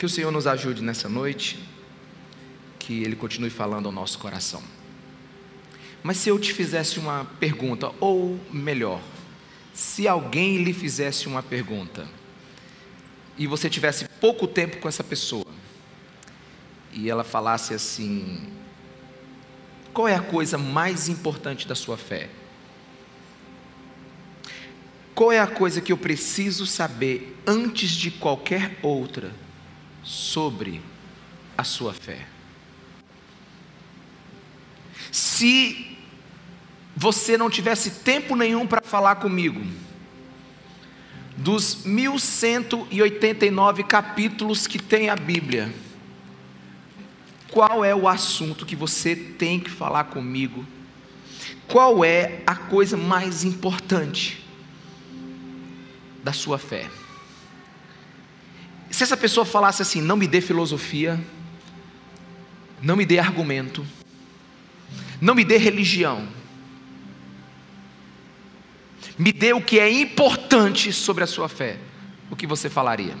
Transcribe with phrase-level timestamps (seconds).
[0.00, 1.58] Que o Senhor nos ajude nessa noite,
[2.78, 4.62] que Ele continue falando ao nosso coração.
[6.02, 9.02] Mas se eu te fizesse uma pergunta, ou melhor,
[9.74, 12.08] se alguém lhe fizesse uma pergunta,
[13.36, 15.44] e você tivesse pouco tempo com essa pessoa,
[16.94, 18.48] e ela falasse assim:
[19.92, 22.30] qual é a coisa mais importante da sua fé?
[25.14, 29.30] Qual é a coisa que eu preciso saber antes de qualquer outra
[30.02, 30.80] sobre
[31.56, 32.26] a sua fé?
[35.12, 35.96] Se
[36.96, 39.60] você não tivesse tempo nenhum para falar comigo,
[41.36, 45.72] dos 1189 capítulos que tem a Bíblia,
[47.50, 50.64] qual é o assunto que você tem que falar comigo?
[51.66, 54.44] Qual é a coisa mais importante
[56.22, 56.88] da sua fé?
[59.00, 61.18] Se essa pessoa falasse assim: não me dê filosofia,
[62.82, 63.82] não me dê argumento,
[65.18, 66.28] não me dê religião,
[69.18, 71.78] me dê o que é importante sobre a sua fé,
[72.30, 73.16] o que você falaria?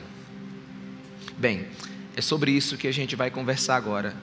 [1.38, 1.66] Bem,
[2.14, 4.14] é sobre isso que a gente vai conversar agora,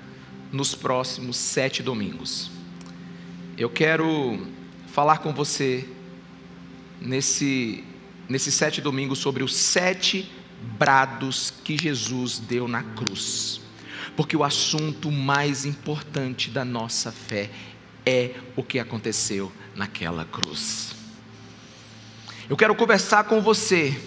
[0.52, 2.52] nos próximos sete domingos.
[3.58, 4.46] Eu quero
[4.94, 5.90] falar com você
[7.02, 7.84] nesse,
[8.30, 10.37] nesses sete domingos sobre os sete
[10.78, 13.62] brados que Jesus deu na cruz.
[14.16, 17.50] Porque o assunto mais importante da nossa fé
[18.06, 20.96] é o que aconteceu naquela cruz.
[22.50, 24.00] Eu quero conversar com você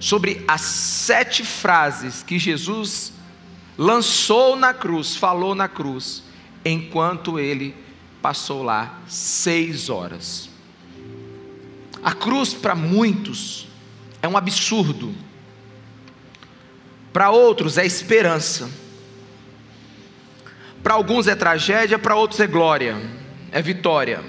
[0.00, 3.12] sobre as sete frases que Jesus
[3.78, 6.22] lançou na cruz, falou na cruz,
[6.64, 7.74] enquanto ele
[8.20, 10.50] passou lá seis horas.
[12.02, 13.68] A cruz, para muitos,
[14.26, 15.14] é um absurdo,
[17.12, 18.68] para outros, é esperança,
[20.82, 22.96] para alguns é tragédia, para outros é glória,
[23.50, 24.22] é vitória.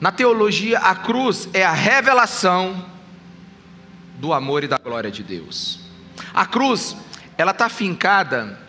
[0.00, 2.84] Na teologia, a cruz é a revelação
[4.16, 5.80] do amor e da glória de Deus.
[6.34, 6.96] A cruz,
[7.36, 8.60] ela está fincada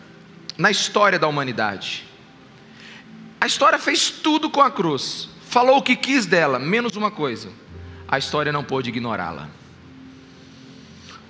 [0.57, 2.07] na história da humanidade.
[3.41, 7.49] A história fez tudo com a cruz, falou o que quis dela, menos uma coisa:
[8.09, 9.49] a história não pôde ignorá-la.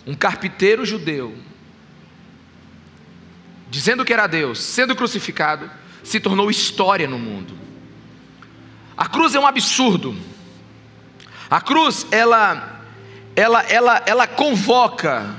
[0.07, 1.37] Um carpinteiro judeu,
[3.69, 5.69] dizendo que era Deus, sendo crucificado,
[6.03, 7.53] se tornou história no mundo.
[8.97, 10.15] A cruz é um absurdo.
[11.49, 12.79] A cruz, ela
[13.35, 15.33] ela, ela, ela convoca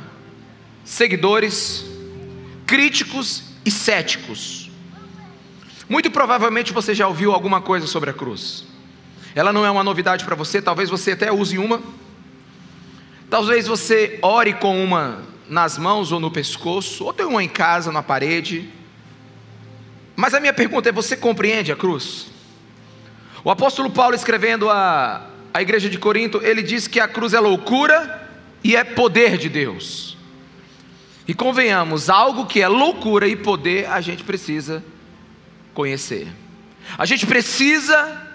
[0.82, 1.84] seguidores,
[2.66, 4.70] críticos e céticos.
[5.86, 8.69] Muito provavelmente você já ouviu alguma coisa sobre a cruz.
[9.34, 11.80] Ela não é uma novidade para você, talvez você até use uma.
[13.28, 17.92] Talvez você ore com uma nas mãos ou no pescoço, ou tem uma em casa,
[17.92, 18.68] na parede.
[20.16, 22.26] Mas a minha pergunta é: você compreende a cruz?
[23.44, 27.40] O apóstolo Paulo, escrevendo a, a igreja de Corinto, ele diz que a cruz é
[27.40, 28.28] loucura
[28.62, 30.16] e é poder de Deus.
[31.26, 34.84] E convenhamos, algo que é loucura e poder, a gente precisa
[35.72, 36.28] conhecer.
[36.98, 38.29] A gente precisa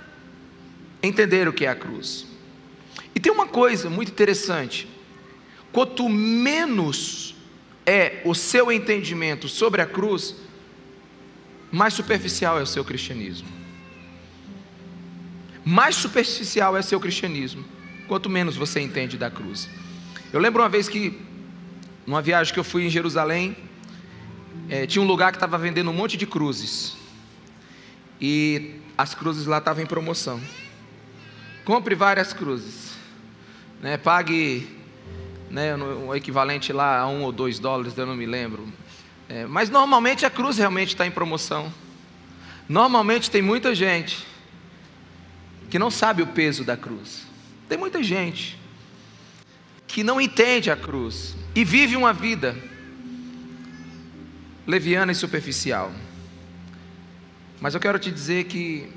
[1.06, 2.26] entender o que é a cruz.
[3.14, 4.88] E tem uma coisa muito interessante:
[5.72, 7.36] quanto menos
[7.86, 10.36] é o seu entendimento sobre a cruz,
[11.72, 13.56] mais superficial é o seu cristianismo
[15.66, 17.66] mais superficial é seu cristianismo,
[18.08, 19.68] quanto menos você entende da cruz.
[20.32, 21.20] Eu lembro uma vez que,
[22.06, 23.58] numa viagem que eu fui em Jerusalém,
[24.70, 26.96] é, tinha um lugar que estava vendendo um monte de cruzes,
[28.22, 30.40] e as cruzes lá estavam em promoção.
[31.66, 32.94] Compre várias cruzes,
[33.82, 34.70] né, pague
[35.50, 38.72] né, o equivalente lá a um ou dois dólares, eu não me lembro.
[39.28, 41.74] É, mas normalmente a cruz realmente está em promoção.
[42.70, 44.26] Normalmente tem muita gente
[45.70, 47.26] que não sabe o peso da cruz.
[47.68, 48.60] Tem muita gente
[49.88, 52.56] que não entende a cruz e vive uma vida
[54.68, 55.92] leviana e superficial.
[57.60, 58.92] Mas eu quero te dizer que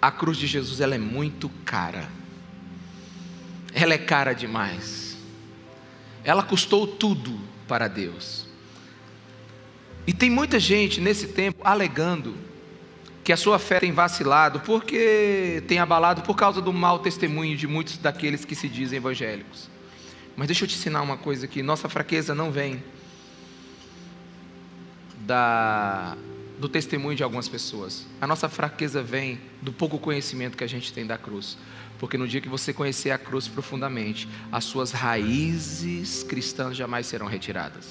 [0.00, 2.08] a cruz de Jesus ela é muito cara.
[3.72, 5.16] Ela é cara demais.
[6.24, 8.46] Ela custou tudo para Deus.
[10.06, 12.34] E tem muita gente nesse tempo alegando
[13.22, 17.66] que a sua fé tem vacilado, porque tem abalado por causa do mau testemunho de
[17.66, 19.68] muitos daqueles que se dizem evangélicos.
[20.36, 22.82] Mas deixa eu te ensinar uma coisa aqui: nossa fraqueza não vem
[25.18, 26.16] da,
[26.58, 30.92] do testemunho de algumas pessoas, a nossa fraqueza vem do pouco conhecimento que a gente
[30.92, 31.56] tem da cruz.
[32.00, 37.26] Porque no dia que você conhecer a cruz profundamente, as suas raízes cristãs jamais serão
[37.26, 37.88] retiradas.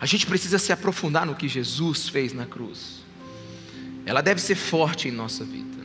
[0.00, 3.02] A gente precisa se aprofundar no que Jesus fez na cruz.
[4.06, 5.82] Ela deve ser forte em nossa vida.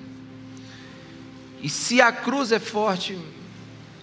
[1.59, 3.17] E se a cruz é forte,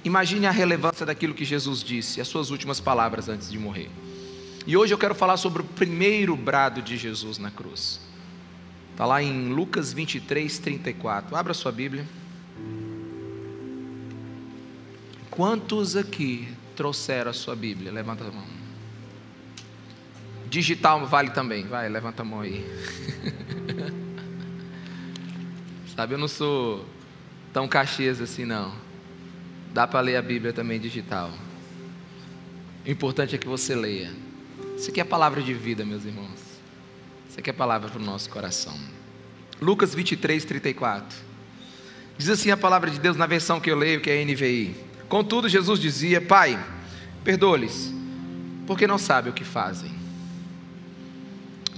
[0.05, 3.91] imagine a relevância daquilo que Jesus disse, as suas últimas palavras antes de morrer.
[4.67, 8.01] E hoje eu quero falar sobre o primeiro brado de Jesus na cruz.
[8.95, 11.35] Está lá em Lucas 23, 34.
[11.35, 12.07] Abra sua Bíblia.
[15.29, 16.47] Quantos aqui
[16.77, 17.91] trouxeram a sua Bíblia?
[17.91, 18.47] Levanta a mão.
[20.49, 21.67] Digital vale também.
[21.67, 22.65] Vai, levanta a mão aí.
[25.97, 26.87] Sabe, eu não sou
[27.53, 28.73] tão caxias assim, não.
[29.73, 31.33] Dá para ler a Bíblia também digital.
[32.87, 34.13] O importante é que você leia.
[34.79, 36.44] Isso aqui é a palavra de vida, meus irmãos.
[37.35, 38.73] Isso aqui é a palavra para o nosso coração.
[39.61, 41.19] Lucas 23, 34.
[42.17, 44.77] Diz assim a palavra de Deus na versão que eu leio, que é a NVI.
[45.09, 46.57] Contudo, Jesus dizia: Pai,
[47.25, 47.93] perdoa-lhes,
[48.69, 49.91] porque não sabem o que fazem.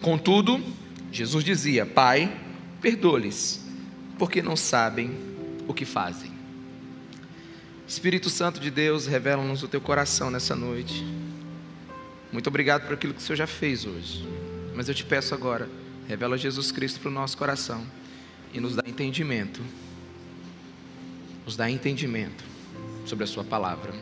[0.02, 0.62] Contudo,
[1.10, 2.30] Jesus dizia: Pai,
[2.82, 3.64] perdoa-lhes,
[4.18, 5.10] porque não sabem
[5.66, 6.32] o que fazem.
[7.88, 11.02] Espírito Santo de Deus, revela-nos o teu coração nessa noite.
[12.30, 14.35] Muito obrigado por aquilo que o Senhor já fez hoje.
[14.76, 15.70] Mas eu te peço agora,
[16.06, 17.86] revela Jesus Cristo para o nosso coração
[18.52, 19.62] e nos dá entendimento.
[21.46, 22.44] Nos dá entendimento
[23.06, 23.94] sobre a Sua palavra.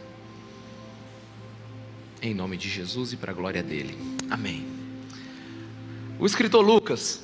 [2.21, 3.97] Em nome de Jesus e para a glória dele.
[4.29, 4.67] Amém.
[6.19, 7.23] O escritor Lucas,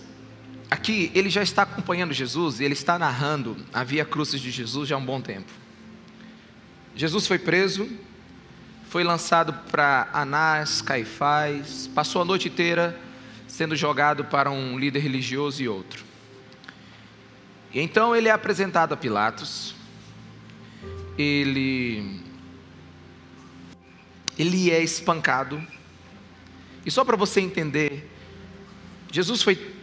[0.71, 4.89] aqui, ele já está acompanhando Jesus e ele está narrando a via crucis de Jesus
[4.89, 5.51] já há um bom tempo.
[6.95, 7.89] Jesus foi preso,
[8.89, 13.10] foi lançado para Anás, Caifás, passou a noite inteira
[13.61, 16.03] sendo jogado para um líder religioso e outro.
[17.71, 19.75] E então ele é apresentado a Pilatos,
[21.19, 22.23] ele,
[24.39, 25.63] ele é espancado,
[26.87, 28.11] e só para você entender,
[29.13, 29.75] Jesus foi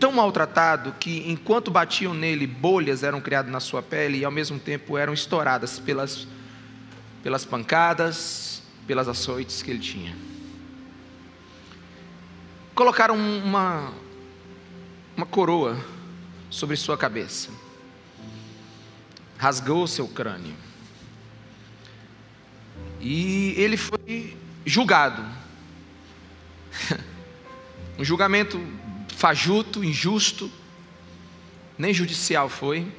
[0.00, 4.58] tão maltratado que enquanto batiam nele, bolhas eram criadas na sua pele e ao mesmo
[4.58, 6.26] tempo eram estouradas pelas,
[7.22, 10.35] pelas pancadas, pelas açoites que ele tinha.
[12.76, 13.90] Colocaram uma,
[15.16, 15.82] uma coroa
[16.50, 17.48] sobre sua cabeça,
[19.38, 20.54] rasgou seu crânio,
[23.00, 24.36] e ele foi
[24.66, 25.24] julgado.
[27.98, 28.60] um julgamento
[29.08, 30.52] fajuto, injusto,
[31.78, 32.92] nem judicial foi.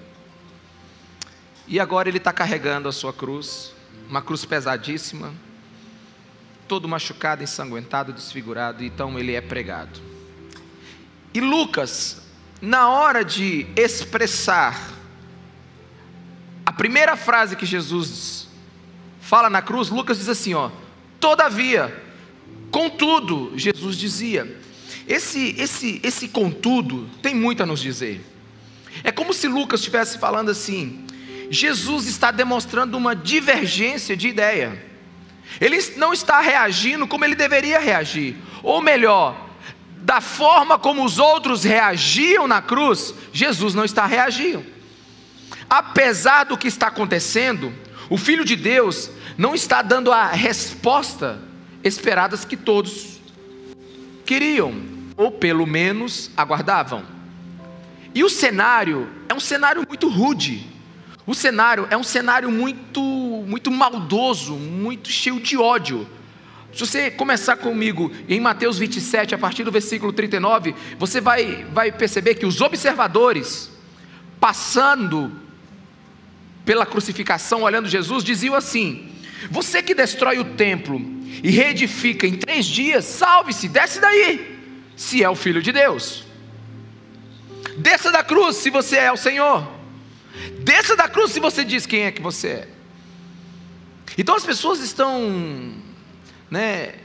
[1.68, 3.76] E agora ele está carregando a sua cruz,
[4.10, 5.32] uma cruz pesadíssima,
[6.68, 10.00] todo machucado, ensanguentado, desfigurado, então ele é pregado.
[11.34, 12.22] E Lucas,
[12.62, 14.94] na hora de expressar
[16.66, 18.48] a primeira frase que Jesus
[19.22, 20.72] fala na cruz, Lucas diz assim, ó:
[21.20, 22.04] "Todavia,
[22.72, 24.58] contudo", Jesus dizia:
[25.08, 28.22] esse, esse, esse contudo tem muito a nos dizer.
[29.04, 31.06] É como se Lucas estivesse falando assim:
[31.50, 34.86] Jesus está demonstrando uma divergência de ideia.
[35.60, 39.48] Ele não está reagindo como ele deveria reagir, ou melhor,
[39.98, 44.66] da forma como os outros reagiam na cruz, Jesus não está reagindo.
[45.70, 47.74] Apesar do que está acontecendo,
[48.10, 51.42] o Filho de Deus não está dando a resposta
[51.84, 53.20] esperada que todos
[54.26, 54.82] queriam
[55.16, 57.04] ou pelo menos aguardavam.
[58.14, 60.66] E o cenário é um cenário muito rude.
[61.28, 66.08] O cenário é um cenário muito, muito maldoso, muito cheio de ódio.
[66.74, 71.92] Se você começar comigo em Mateus 27, a partir do versículo 39, você vai, vai
[71.92, 73.70] perceber que os observadores,
[74.40, 75.30] passando
[76.64, 79.12] pela crucificação, olhando Jesus, diziam assim:
[79.52, 81.02] Você que destrói o templo
[81.44, 84.58] e reedifica em três dias, salve-se, desce daí
[84.96, 86.24] se é o Filho de Deus.
[87.78, 89.77] Desça da cruz se você é o Senhor.
[90.60, 92.68] Desça da cruz se você diz quem é que você é.
[94.18, 95.74] Então as pessoas estão,
[96.50, 96.96] né,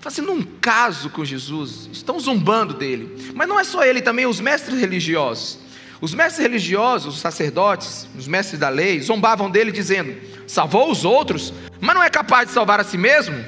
[0.00, 3.32] fazendo um caso com Jesus, estão zombando dele.
[3.34, 5.58] Mas não é só ele, também os mestres religiosos.
[6.00, 11.52] Os mestres religiosos, os sacerdotes, os mestres da lei, zombavam dele dizendo: salvou os outros,
[11.80, 13.44] mas não é capaz de salvar a si mesmo.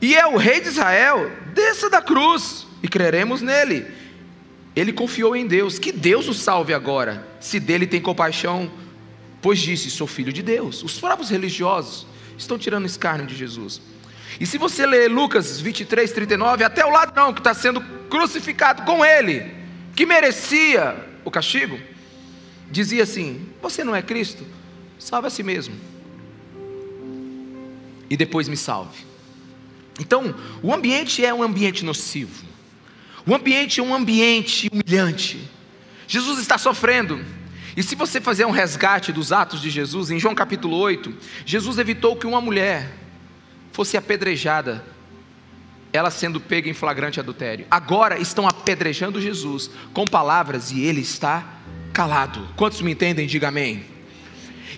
[0.00, 3.97] E é o rei de Israel, desça da cruz e creremos nele.
[4.78, 8.70] Ele confiou em Deus, que Deus o salve agora, se dele tem compaixão,
[9.42, 10.84] pois disse: Sou filho de Deus.
[10.84, 12.06] Os próprios religiosos
[12.36, 13.82] estão tirando escárnio de Jesus.
[14.38, 19.04] E se você ler Lucas 23, 39, até o ladrão que está sendo crucificado com
[19.04, 19.52] ele,
[19.96, 21.76] que merecia o castigo,
[22.70, 24.46] dizia assim: Você não é Cristo?
[24.96, 25.74] Salve a si mesmo.
[28.08, 29.04] E depois me salve.
[29.98, 30.32] Então,
[30.62, 32.47] o ambiente é um ambiente nocivo.
[33.28, 35.38] O ambiente é um ambiente humilhante.
[36.06, 37.22] Jesus está sofrendo.
[37.76, 41.76] E se você fazer um resgate dos atos de Jesus, em João capítulo 8, Jesus
[41.76, 42.90] evitou que uma mulher
[43.70, 44.82] fosse apedrejada,
[45.92, 47.66] ela sendo pega em flagrante adultério.
[47.70, 51.44] Agora estão apedrejando Jesus com palavras e ele está
[51.92, 52.48] calado.
[52.56, 53.26] Quantos me entendem?
[53.26, 53.84] Diga amém.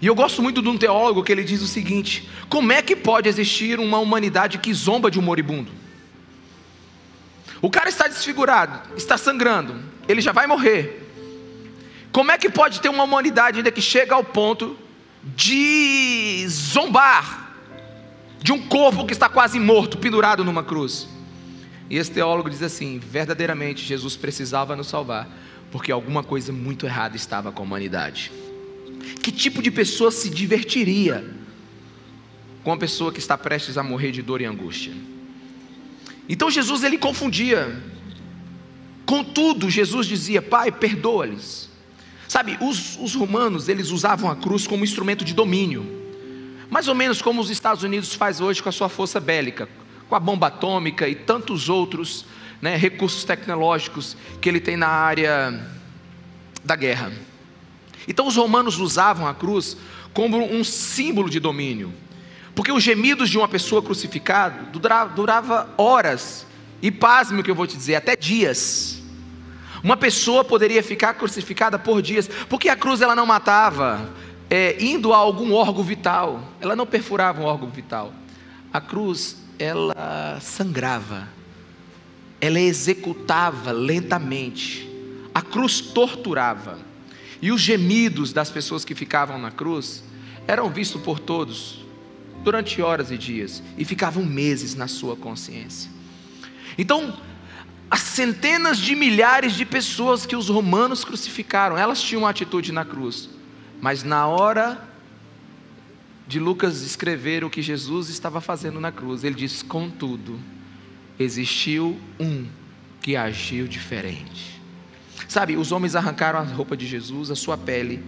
[0.03, 2.97] E eu gosto muito de um teólogo que ele diz o seguinte: como é que
[2.97, 5.80] pode existir uma humanidade que zomba de um moribundo?
[7.63, 11.07] O cara está desfigurado, está sangrando, ele já vai morrer.
[12.11, 14.77] Como é que pode ter uma humanidade ainda que chega ao ponto
[15.23, 17.55] de zombar
[18.43, 21.07] de um corpo que está quase morto, pendurado numa cruz?
[21.89, 25.29] E esse teólogo diz assim: verdadeiramente Jesus precisava nos salvar,
[25.71, 28.33] porque alguma coisa muito errada estava com a humanidade.
[29.23, 31.25] Que tipo de pessoa se divertiria
[32.65, 34.93] com uma pessoa que está prestes a morrer de dor e angústia?
[36.31, 37.83] Então Jesus ele confundia.
[39.05, 41.69] Contudo, Jesus dizia: Pai, perdoa-lhes.
[42.29, 45.85] Sabe, os, os romanos eles usavam a cruz como instrumento de domínio,
[46.71, 49.69] mais ou menos como os Estados Unidos faz hoje com a sua força bélica,
[50.09, 52.25] com a bomba atômica e tantos outros
[52.63, 55.69] né, recursos tecnológicos que ele tem na área
[56.65, 57.13] da guerra.
[58.07, 59.77] Então os romanos usavam a cruz
[60.15, 61.93] como um símbolo de domínio,
[62.61, 64.67] porque os gemidos de uma pessoa crucificada
[65.15, 66.47] durava, horas,
[66.83, 69.03] e pasme o que eu vou te dizer, até dias.
[69.83, 74.11] Uma pessoa poderia ficar crucificada por dias, porque a cruz ela não matava
[74.51, 78.13] é, indo a algum órgão vital, ela não perfurava um órgão vital.
[78.71, 81.31] A cruz ela sangrava,
[82.43, 84.87] ela executava lentamente.
[85.35, 86.79] A cruz torturava.
[87.41, 90.05] E os gemidos das pessoas que ficavam na cruz
[90.47, 91.80] eram vistos por todos
[92.43, 95.91] durante horas e dias e ficavam meses na sua consciência.
[96.79, 97.17] Então,
[97.91, 102.85] as centenas de milhares de pessoas que os romanos crucificaram, elas tinham uma atitude na
[102.85, 103.29] cruz,
[103.81, 104.89] mas na hora
[106.27, 110.39] de Lucas escrever o que Jesus estava fazendo na cruz, ele diz: contudo,
[111.19, 112.47] existiu um
[113.03, 114.61] que agiu diferente.
[115.29, 118.03] Sabe, os homens arrancaram a roupa de Jesus, a sua pele,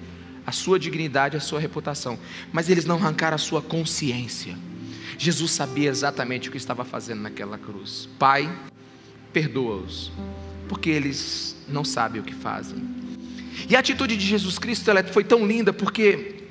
[0.46, 2.18] a sua dignidade, a sua reputação,
[2.52, 4.56] mas eles não arrancaram a sua consciência.
[5.18, 8.08] Jesus sabia exatamente o que estava fazendo naquela cruz.
[8.18, 8.50] Pai,
[9.32, 10.10] perdoa-os,
[10.68, 12.82] porque eles não sabem o que fazem.
[13.68, 16.44] E a atitude de Jesus Cristo ela foi tão linda porque,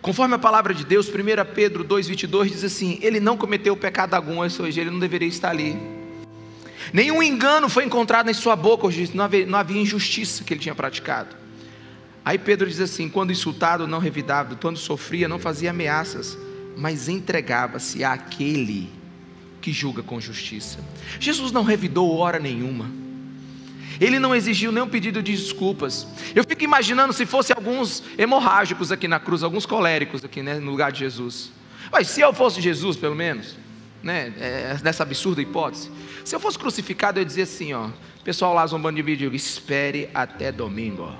[0.00, 1.12] conforme a palavra de Deus, 1
[1.54, 5.50] Pedro 2,22 diz assim: Ele não cometeu pecado algum, ou seja, ele não deveria estar
[5.50, 5.76] ali.
[6.92, 10.74] Nenhum engano foi encontrado em sua boca, não havia, não havia injustiça que ele tinha
[10.74, 11.36] praticado.
[12.30, 16.38] Aí Pedro diz assim: quando insultado, não revidava, quando sofria, não fazia ameaças,
[16.76, 18.88] mas entregava-se àquele
[19.60, 20.78] que julga com justiça.
[21.18, 22.88] Jesus não revidou hora nenhuma.
[24.00, 26.06] Ele não exigiu nenhum pedido de desculpas.
[26.32, 30.70] Eu fico imaginando se fosse alguns hemorrágicos aqui na cruz, alguns coléricos aqui né, no
[30.70, 31.50] lugar de Jesus.
[31.90, 33.56] Mas se eu fosse Jesus, pelo menos,
[34.04, 35.90] né, é, nessa absurda hipótese,
[36.24, 37.88] se eu fosse crucificado, eu ia dizer assim: ó,
[38.22, 41.12] pessoal lá zombando de vídeo, espere até domingo.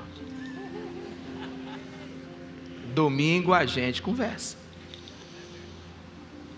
[2.94, 4.56] Domingo a gente conversa.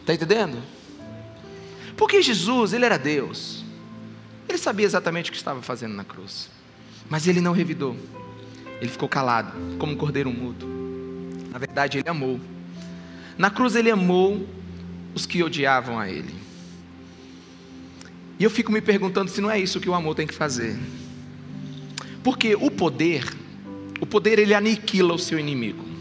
[0.00, 0.58] Está entendendo?
[1.96, 3.64] Porque Jesus, ele era Deus.
[4.48, 6.50] Ele sabia exatamente o que estava fazendo na cruz.
[7.08, 7.96] Mas ele não revidou.
[8.80, 10.66] Ele ficou calado, como um cordeiro mudo.
[11.50, 12.40] Na verdade, ele amou.
[13.38, 14.46] Na cruz ele amou
[15.14, 16.34] os que odiavam a ele.
[18.38, 20.76] E eu fico me perguntando se não é isso que o amor tem que fazer.
[22.24, 23.24] Porque o poder,
[24.00, 25.91] o poder ele aniquila o seu inimigo.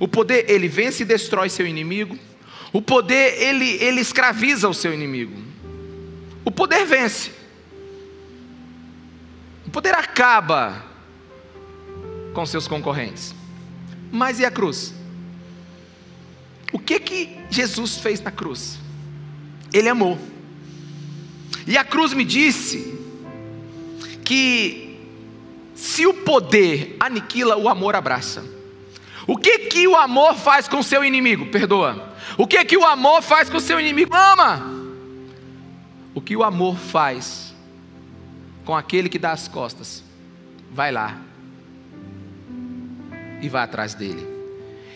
[0.00, 2.18] O poder ele vence e destrói seu inimigo
[2.72, 5.36] o poder, ele, ele escraviza o seu inimigo.
[6.44, 7.32] O poder vence.
[9.66, 10.84] O poder acaba
[12.32, 13.34] com seus concorrentes.
[14.12, 14.94] Mas e a cruz?
[16.72, 18.78] O que que Jesus fez na cruz?
[19.72, 20.18] Ele amou.
[21.66, 22.98] E a cruz me disse
[24.24, 24.96] que
[25.74, 28.59] se o poder aniquila, o amor abraça.
[29.30, 31.46] O que que o amor faz com seu inimigo?
[31.46, 32.12] Perdoa.
[32.36, 34.12] O que que o amor faz com o seu inimigo?
[34.12, 34.60] Ama!
[36.12, 37.54] O que o amor faz
[38.64, 40.02] com aquele que dá as costas?
[40.72, 41.16] Vai lá
[43.40, 44.26] e vai atrás dele.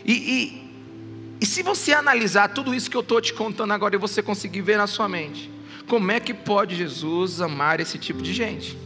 [0.04, 3.98] E, e, e se você analisar tudo isso que eu estou te contando agora e
[3.98, 5.48] você conseguir ver na sua mente,
[5.86, 8.76] como é que pode Jesus amar esse tipo de gente?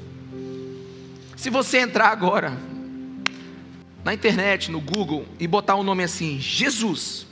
[1.39, 2.53] Se você entrar agora
[4.09, 7.27] na internet, no Google, e botar um nome assim, Jesus,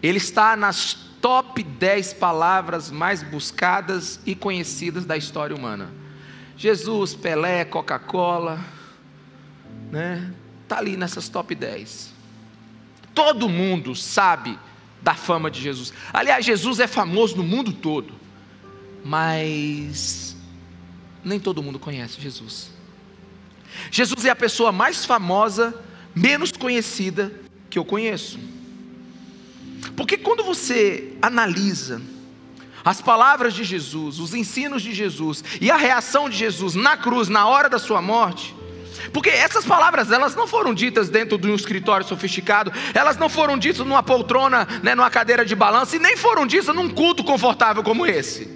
[0.00, 5.90] ele está nas top 10 palavras mais buscadas e conhecidas da história humana.
[6.56, 8.64] Jesus, Pelé, Coca-Cola,
[9.90, 10.32] né?
[10.68, 12.14] Tá ali nessas top 10.
[13.12, 14.56] Todo mundo sabe
[15.02, 15.92] da fama de Jesus.
[16.12, 18.14] Aliás, Jesus é famoso no mundo todo.
[19.04, 20.36] Mas
[21.24, 22.70] nem todo mundo conhece Jesus.
[23.90, 25.74] Jesus é a pessoa mais famosa,
[26.16, 27.30] menos conhecida
[27.68, 28.38] que eu conheço.
[29.94, 32.00] Porque quando você analisa
[32.82, 37.28] as palavras de Jesus, os ensinos de Jesus e a reação de Jesus na cruz,
[37.28, 38.54] na hora da sua morte,
[39.12, 43.58] porque essas palavras, elas não foram ditas dentro de um escritório sofisticado, elas não foram
[43.58, 47.82] ditas numa poltrona, né, numa cadeira de balanço, e nem foram ditas num culto confortável
[47.82, 48.48] como esse.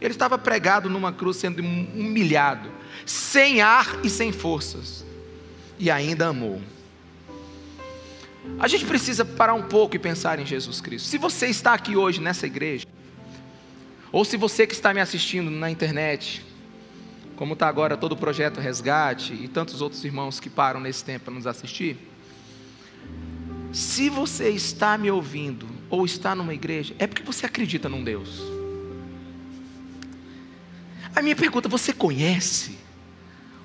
[0.00, 2.70] Ele estava pregado numa cruz sendo humilhado,
[3.06, 5.04] sem ar e sem forças,
[5.78, 6.60] e ainda amou.
[8.58, 11.08] A gente precisa parar um pouco e pensar em Jesus Cristo.
[11.08, 12.86] Se você está aqui hoje nessa igreja,
[14.12, 16.44] ou se você que está me assistindo na internet,
[17.36, 21.26] como está agora todo o projeto Resgate e tantos outros irmãos que param nesse tempo
[21.26, 21.96] para nos assistir,
[23.72, 28.40] se você está me ouvindo ou está numa igreja, é porque você acredita num Deus.
[31.14, 32.78] A minha pergunta: você conhece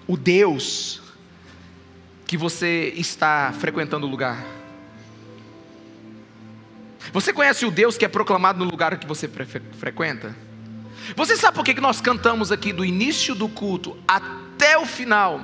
[0.07, 1.01] o Deus
[2.25, 4.54] que você está frequentando o lugar?
[7.11, 10.35] Você conhece o Deus que é proclamado no lugar que você frequenta?
[11.15, 15.41] Você sabe por que nós cantamos aqui do início do culto até o final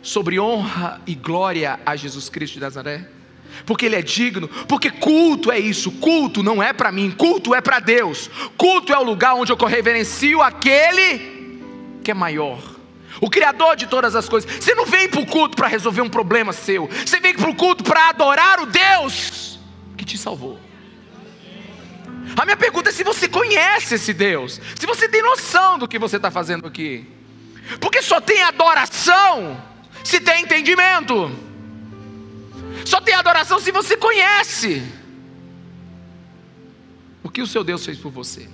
[0.00, 3.08] sobre honra e glória a Jesus Cristo de Nazaré?
[3.64, 7.60] Porque Ele é digno, porque culto é isso, culto não é para mim, culto é
[7.60, 11.60] para Deus, culto é o lugar onde eu reverencio aquele
[12.02, 12.58] que é maior,
[13.20, 14.50] o Criador de todas as coisas.
[14.52, 17.54] Você não vem para o culto para resolver um problema seu, você vem para o
[17.54, 19.58] culto para adorar o Deus
[19.96, 20.65] que te salvou.
[22.36, 25.98] A minha pergunta é se você conhece esse Deus, se você tem noção do que
[25.98, 27.06] você está fazendo aqui.
[27.80, 29.60] Porque só tem adoração
[30.04, 31.30] se tem entendimento.
[32.84, 34.82] Só tem adoração se você conhece
[37.22, 38.48] o que o seu Deus fez por você.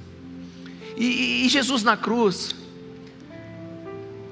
[0.97, 2.55] E, e Jesus na cruz,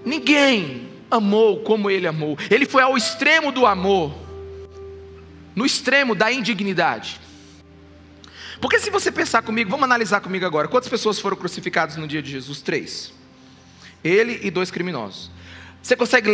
[0.04, 2.38] ninguém amou como ele amou.
[2.50, 4.14] Ele foi ao extremo do amor,
[5.54, 7.20] no extremo da indignidade.
[8.60, 10.68] Porque se você pensar comigo, vamos analisar comigo agora.
[10.68, 12.60] Quantas pessoas foram crucificadas no dia de Jesus?
[12.60, 13.12] Três.
[14.04, 15.30] Ele e dois criminosos.
[15.82, 16.30] Você consegue,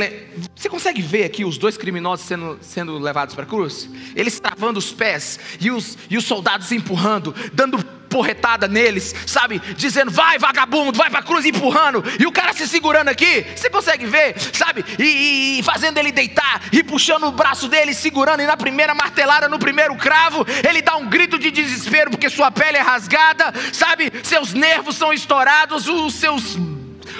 [0.54, 3.88] você consegue ver aqui os dois criminosos sendo, sendo levados para a cruz?
[4.16, 7.78] Eles travando os pés e os, e os soldados empurrando, dando
[8.16, 9.58] porretada neles, sabe?
[9.76, 13.68] Dizendo, vai vagabundo, vai para a cruz empurrando, e o cara se segurando aqui, você
[13.68, 14.82] consegue ver, sabe?
[14.98, 19.50] E, e, fazendo ele deitar, e puxando o braço dele, segurando, e na primeira martelada,
[19.50, 24.10] no primeiro cravo, ele dá um grito de desespero, porque sua pele é rasgada, sabe?
[24.22, 26.56] Seus nervos são estourados, os seus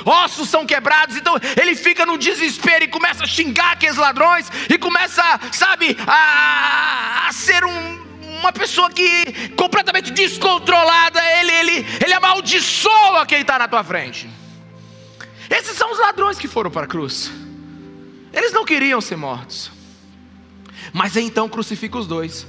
[0.02, 4.78] ossos são quebrados, então ele fica no desespero e começa a xingar aqueles ladrões, e
[4.78, 8.06] começa, sabe, a, a ser um,
[8.38, 14.29] uma pessoa que completamente descontrolada, ele, ele, ele amaldiçoa quem está na tua frente.
[15.51, 17.31] Esses são os ladrões que foram para a cruz.
[18.33, 19.70] Eles não queriam ser mortos.
[20.92, 22.46] Mas então crucifica os dois.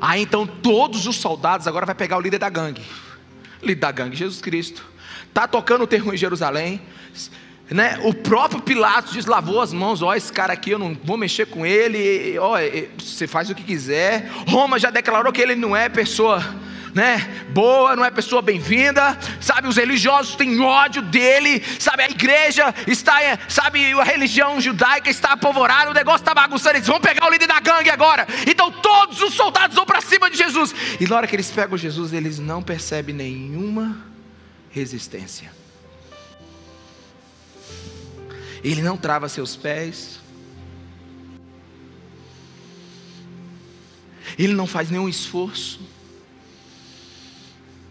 [0.00, 2.82] Aí então todos os soldados agora vai pegar o líder da gangue.
[3.62, 4.84] líder da gangue, Jesus Cristo
[5.28, 6.82] está tocando o terror em Jerusalém.
[7.70, 7.98] Né?
[8.02, 11.46] O próprio Pilatos diz: lavou as mãos, ó, esse cara aqui eu não vou mexer
[11.46, 12.56] com ele, ó,
[12.98, 14.30] você faz o que quiser.
[14.48, 16.42] Roma já declarou que ele não é pessoa
[16.94, 19.68] né, boa, não é pessoa bem-vinda, sabe?
[19.68, 22.02] Os religiosos têm ódio dele, sabe?
[22.02, 23.92] A igreja está, sabe?
[23.92, 26.76] A religião judaica está apavorada, o negócio está bagunçando.
[26.76, 28.26] Eles vão pegar o líder da gangue agora.
[28.46, 31.76] Então todos os soldados vão para cima de Jesus, e na hora que eles pegam
[31.76, 33.96] Jesus, eles não percebem nenhuma
[34.70, 35.57] resistência.
[38.62, 40.18] Ele não trava seus pés.
[44.38, 45.80] Ele não faz nenhum esforço.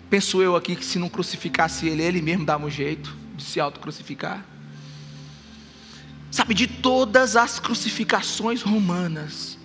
[0.09, 3.59] Penso eu aqui que se não crucificasse ele, ele mesmo dava um jeito de se
[3.59, 4.45] autocrucificar.
[6.31, 9.57] Sabe, de todas as crucificações romanas,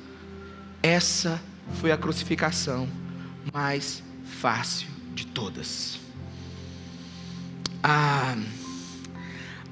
[0.83, 1.41] essa
[1.81, 2.89] foi a crucificação
[3.53, 5.99] mais fácil de todas.
[7.83, 8.37] A,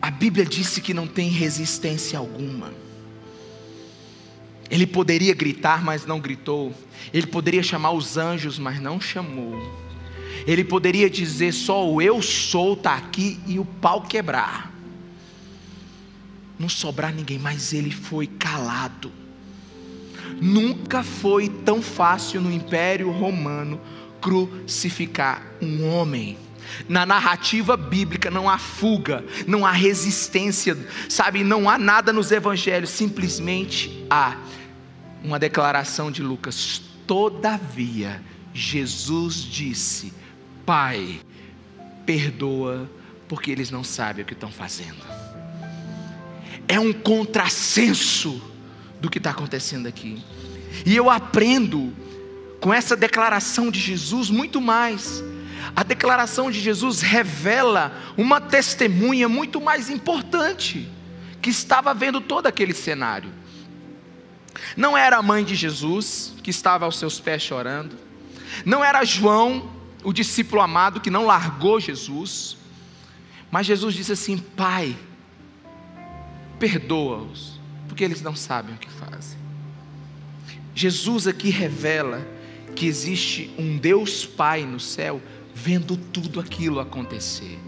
[0.01, 2.73] a Bíblia disse que não tem resistência alguma.
[4.71, 6.73] Ele poderia gritar, mas não gritou.
[7.13, 9.59] Ele poderia chamar os anjos, mas não chamou.
[10.47, 14.73] Ele poderia dizer só o eu sou está aqui e o pau quebrar.
[16.59, 19.13] Não sobrar ninguém, mas ele foi calado.
[20.41, 23.81] Nunca foi tão fácil no Império Romano
[24.21, 26.39] crucificar um homem.
[26.88, 30.76] Na narrativa bíblica não há fuga, não há resistência,
[31.09, 31.44] sabe?
[31.44, 34.37] Não há nada nos evangelhos, simplesmente há
[35.22, 36.83] uma declaração de Lucas.
[37.06, 40.12] Todavia, Jesus disse:
[40.64, 41.20] Pai,
[42.06, 42.90] perdoa,
[43.28, 44.98] porque eles não sabem o que estão fazendo.
[46.66, 48.42] É um contrassenso
[49.00, 50.22] do que está acontecendo aqui.
[50.85, 51.92] E eu aprendo
[52.61, 55.22] com essa declaração de Jesus muito mais.
[55.75, 60.88] A declaração de Jesus revela uma testemunha muito mais importante,
[61.40, 63.33] que estava vendo todo aquele cenário.
[64.77, 67.96] Não era a mãe de Jesus, que estava aos seus pés chorando.
[68.64, 69.70] Não era João,
[70.03, 72.57] o discípulo amado, que não largou Jesus.
[73.51, 74.96] Mas Jesus disse assim: Pai,
[76.59, 79.38] perdoa-os, porque eles não sabem o que fazem.
[80.75, 82.27] Jesus aqui revela
[82.75, 85.20] que existe um Deus Pai no céu
[85.62, 87.59] vendo tudo aquilo acontecer.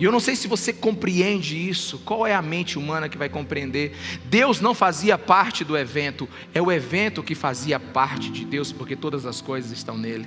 [0.00, 3.28] E eu não sei se você compreende isso, qual é a mente humana que vai
[3.28, 3.96] compreender?
[4.24, 8.96] Deus não fazia parte do evento, é o evento que fazia parte de Deus, porque
[8.96, 10.26] todas as coisas estão nele.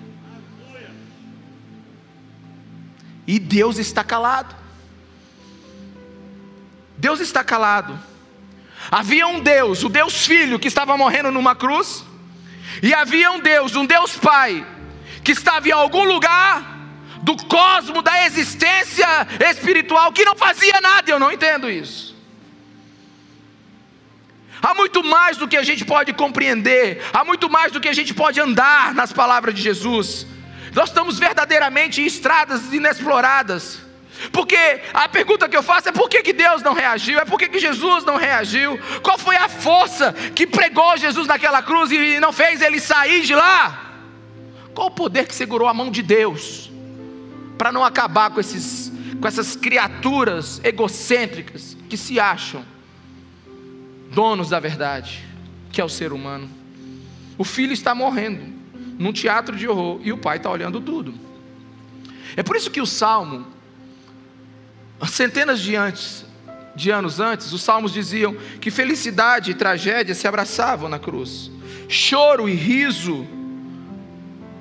[3.28, 4.56] E Deus está calado.
[6.98, 8.00] Deus está calado.
[8.90, 12.06] Havia um Deus, o Deus Filho, que estava morrendo numa cruz,
[12.82, 14.66] e havia um Deus, um Deus Pai,
[15.26, 16.64] que estava em algum lugar
[17.24, 19.08] do cosmo da existência
[19.50, 22.16] espiritual que não fazia nada, eu não entendo isso.
[24.62, 27.94] Há muito mais do que a gente pode compreender, há muito mais do que a
[27.94, 30.28] gente pode andar nas palavras de Jesus.
[30.74, 33.80] Nós estamos verdadeiramente em estradas inexploradas.
[34.32, 34.58] Porque
[34.94, 37.20] a pergunta que eu faço é por que, que Deus não reagiu?
[37.20, 38.80] É por que, que Jesus não reagiu?
[39.02, 43.36] Qual foi a força que pregou Jesus naquela cruz e não fez ele sair de
[43.36, 43.85] lá?
[44.76, 46.70] Qual o poder que segurou a mão de Deus
[47.58, 52.64] para não acabar com, esses, com essas criaturas egocêntricas que se acham
[54.12, 55.26] donos da verdade,
[55.72, 56.48] que é o ser humano?
[57.38, 58.54] O filho está morrendo
[59.00, 61.14] num teatro de horror e o pai está olhando tudo.
[62.36, 63.56] É por isso que o salmo
[65.08, 66.26] Centenas de, antes,
[66.76, 71.52] de anos antes, os salmos diziam que felicidade e tragédia se abraçavam na cruz,
[71.88, 73.28] choro e riso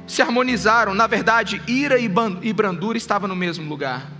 [0.06, 0.94] se harmonizaram.
[0.94, 4.10] Na verdade, ira e brandura estavam no mesmo lugar,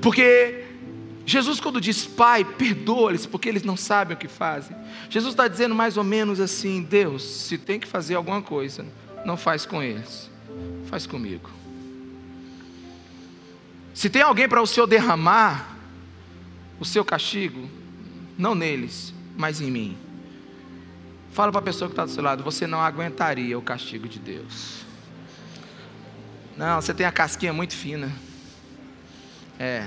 [0.00, 0.64] porque
[1.24, 4.74] Jesus, quando diz Pai, perdoa-lhes, porque eles não sabem o que fazem,
[5.10, 8.86] Jesus está dizendo mais ou menos assim: Deus, se tem que fazer alguma coisa,
[9.26, 10.30] não faz com eles,
[10.86, 11.50] faz comigo.
[13.92, 15.76] Se tem alguém para o Senhor derramar
[16.80, 17.68] o seu castigo,
[18.38, 19.98] não neles, mas em mim.
[21.32, 24.18] Fala para a pessoa que está do seu lado, você não aguentaria o castigo de
[24.18, 24.77] Deus.
[26.58, 28.12] Não, você tem a casquinha muito fina.
[29.60, 29.86] É.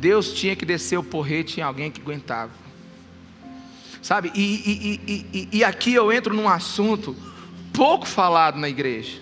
[0.00, 2.50] Deus tinha que descer o porrete em alguém que aguentava.
[4.02, 4.32] Sabe?
[4.34, 7.16] E, e, e, e, aqui eu entro num assunto
[7.72, 9.20] pouco falado na igreja.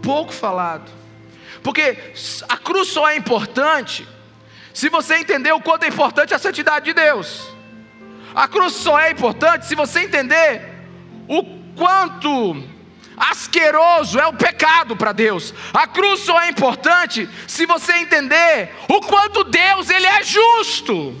[0.00, 0.88] Pouco falado.
[1.64, 1.98] Porque
[2.48, 4.06] a cruz só é importante
[4.72, 7.48] se você entender o quanto é importante a santidade de Deus.
[8.32, 10.62] A cruz só é importante se você entender
[11.26, 11.42] o
[11.74, 12.75] quanto
[13.16, 15.54] asqueroso é o pecado para Deus.
[15.72, 21.14] A cruz só é importante se você entender o quanto Deus ele é justo.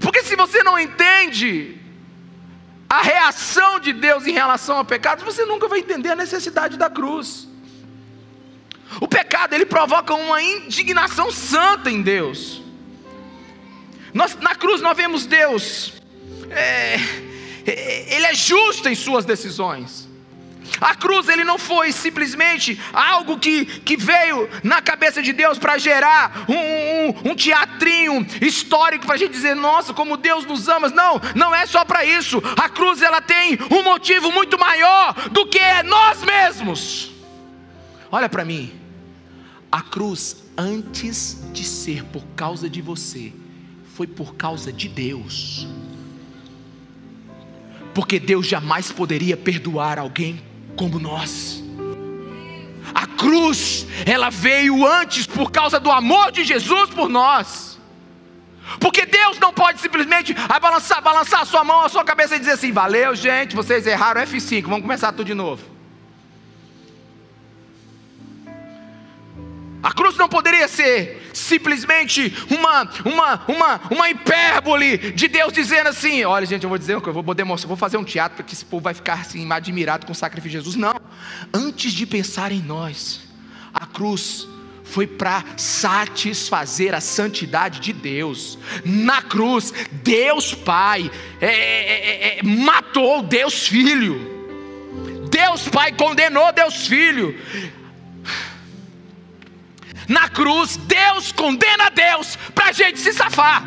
[0.00, 1.78] Porque se você não entende
[2.88, 6.90] a reação de Deus em relação ao pecado, você nunca vai entender a necessidade da
[6.90, 7.48] cruz.
[9.00, 12.60] O pecado ele provoca uma indignação santa em Deus.
[14.12, 15.94] Nós, na cruz nós vemos Deus,
[16.50, 16.96] é,
[17.66, 20.08] Ele é justo em suas decisões.
[20.80, 25.78] A cruz ele não foi simplesmente algo que, que veio na cabeça de Deus para
[25.78, 30.88] gerar um, um, um, teatrinho histórico para a gente dizer, nossa, como Deus nos ama.
[30.88, 32.42] Não, não é só para isso.
[32.56, 37.12] A cruz ela tem um motivo muito maior do que nós mesmos.
[38.10, 38.72] Olha para mim.
[39.70, 43.32] A cruz, antes de ser por causa de você,
[43.94, 45.66] foi por causa de Deus.
[47.94, 50.42] Porque Deus jamais poderia perdoar alguém
[50.76, 51.62] como nós.
[52.94, 57.78] A cruz, ela veio antes por causa do amor de Jesus por nós.
[58.80, 62.52] Porque Deus não pode simplesmente balançar, balançar a sua mão, a sua cabeça e dizer
[62.52, 65.71] assim: valeu, gente, vocês erraram F5, vamos começar tudo de novo.
[69.82, 76.24] A cruz não poderia ser simplesmente uma, uma, uma, uma hipérbole de Deus dizendo assim:
[76.24, 78.64] olha, gente, eu vou dizer, eu vou poder mostrar, vou fazer um teatro porque esse
[78.64, 80.76] povo vai ficar assim, admirado com o sacrifício de Jesus.
[80.76, 81.00] Não.
[81.52, 83.20] Antes de pensar em nós,
[83.74, 84.46] a cruz
[84.84, 88.58] foi para satisfazer a santidade de Deus.
[88.84, 94.30] Na cruz, Deus Pai é, é, é, matou Deus Filho.
[95.30, 97.34] Deus Pai condenou Deus Filho.
[100.08, 103.64] Na cruz, Deus condena Deus para a gente se safar.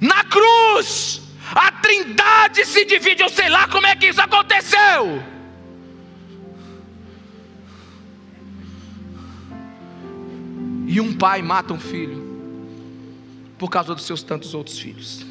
[0.00, 1.22] Na cruz,
[1.54, 3.22] a trindade se divide.
[3.22, 5.22] Eu sei lá como é que isso aconteceu.
[10.86, 12.24] E um pai mata um filho
[13.58, 15.25] por causa dos seus tantos outros filhos.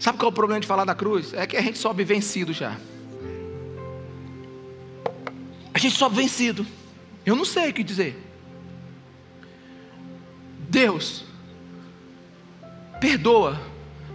[0.00, 1.34] Sabe qual é o problema de falar da cruz?
[1.34, 2.78] É que a gente sobe vencido já.
[5.74, 6.66] A gente sobe vencido.
[7.24, 8.18] Eu não sei o que dizer.
[10.70, 11.24] Deus,
[12.98, 13.60] perdoa,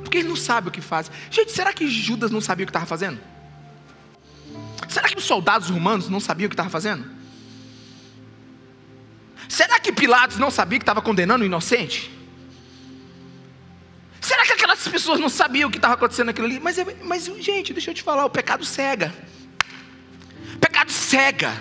[0.01, 1.11] porque ele não sabe o que faz.
[1.29, 3.19] Gente, será que Judas não sabia o que estava fazendo?
[4.89, 7.05] Será que os soldados romanos não sabiam o que estava fazendo?
[9.47, 12.14] Será que Pilatos não sabia que estava condenando o inocente?
[15.05, 16.59] Pessoas não sabiam o que estava acontecendo naquilo ali?
[16.59, 19.13] Mas, mas, gente, deixa eu te falar, o pecado cega.
[20.55, 21.53] O pecado cega.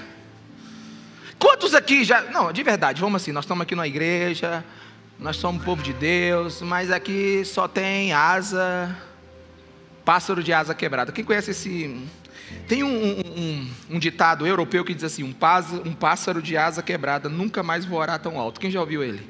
[1.38, 2.22] Quantos aqui já.
[2.22, 4.64] Não, de verdade, vamos assim, nós estamos aqui na igreja,
[5.18, 8.96] nós somos povo de Deus, mas aqui só tem asa,
[10.07, 11.12] pássaro de asa quebrada.
[11.12, 12.02] Quem conhece esse
[12.66, 16.83] tem um, um, um, ditado europeu que diz assim: um pássaro, um pássaro de asa
[16.83, 18.59] quebrada nunca mais voará tão alto.
[18.59, 19.20] Quem já ouviu ele?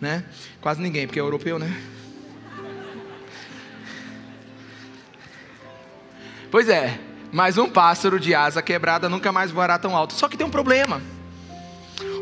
[0.00, 0.24] Né?
[0.60, 1.95] Quase ninguém, porque é europeu, né?
[6.56, 6.98] Pois é,
[7.30, 10.14] mas um pássaro de asa quebrada nunca mais voará tão alto.
[10.14, 11.02] Só que tem um problema.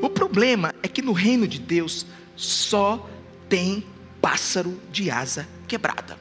[0.03, 3.09] O problema é que no reino de Deus só
[3.49, 3.87] tem
[4.21, 6.19] pássaro de asa quebrada.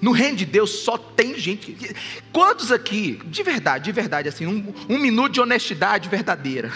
[0.00, 1.76] No reino de Deus só tem gente.
[2.32, 6.70] Quantos aqui, de verdade, de verdade, assim, um, um minuto de honestidade verdadeira.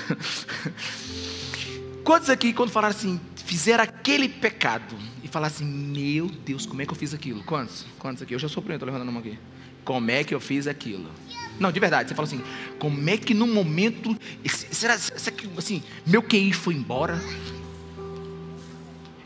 [2.02, 6.87] Quantos aqui, quando falaram assim, fizeram aquele pecado e falaram assim: Meu Deus, como é
[6.87, 7.42] que eu fiz aquilo?
[7.44, 7.87] Quantos?
[7.98, 8.35] Quantos aqui?
[8.35, 9.38] Eu já sou primeiro, estou levantando a mão aqui.
[9.85, 11.09] Como é que eu fiz aquilo?
[11.59, 12.42] Não, de verdade, você fala assim:
[12.78, 14.16] Como é que no momento.
[14.44, 17.20] Será, será que, assim, meu QI foi embora?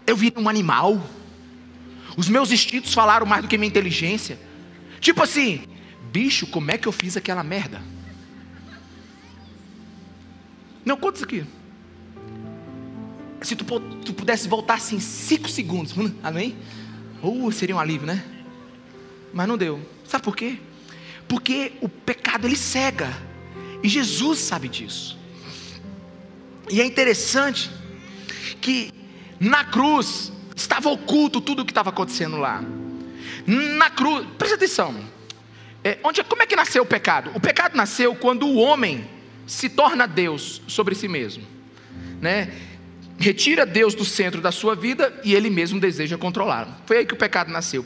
[0.06, 1.02] Eu vi um animal?
[2.16, 4.38] Os meus instintos falaram mais do que minha inteligência.
[5.00, 5.62] Tipo assim,
[6.12, 7.80] bicho, como é que eu fiz aquela merda?
[10.84, 11.46] Não, quantos aqui?
[13.42, 16.56] Se tu, tu pudesse voltar assim cinco segundos, amém?
[17.22, 18.24] Uh, seria um alívio, né?
[19.32, 19.80] Mas não deu.
[20.04, 20.58] Sabe por quê?
[21.28, 23.16] Porque o pecado ele cega.
[23.82, 25.18] E Jesus sabe disso.
[26.70, 27.70] E é interessante
[28.60, 28.92] que
[29.40, 32.62] na cruz Estava oculto tudo o que estava acontecendo lá.
[33.46, 34.94] Na cruz, presta atenção.
[35.82, 37.30] É, onde, como é que nasceu o pecado?
[37.34, 39.08] O pecado nasceu quando o homem
[39.46, 41.42] se torna Deus sobre si mesmo,
[42.20, 42.52] né?
[43.20, 46.74] Retira Deus do centro da sua vida e ele mesmo deseja controlá-lo.
[46.86, 47.84] Foi aí que o pecado nasceu.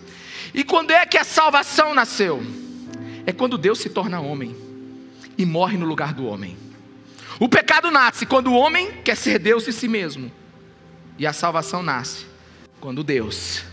[0.54, 2.40] E quando é que a salvação nasceu?
[3.26, 4.54] É quando Deus se torna homem
[5.36, 6.56] e morre no lugar do homem.
[7.40, 10.30] O pecado nasce quando o homem quer ser Deus de si mesmo.
[11.18, 12.26] E a salvação nasce
[12.80, 13.64] quando Deus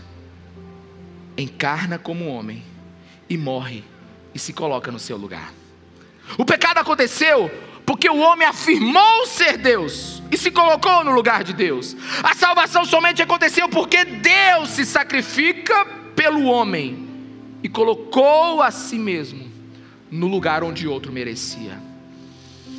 [1.38, 2.64] encarna como homem
[3.30, 3.84] e morre
[4.34, 5.52] e se coloca no seu lugar.
[6.36, 7.48] O pecado aconteceu
[7.84, 11.96] porque o homem afirmou ser Deus e se colocou no lugar de Deus.
[12.22, 17.08] A salvação somente aconteceu porque Deus se sacrifica pelo homem
[17.62, 19.50] e colocou a si mesmo
[20.10, 21.80] no lugar onde outro merecia.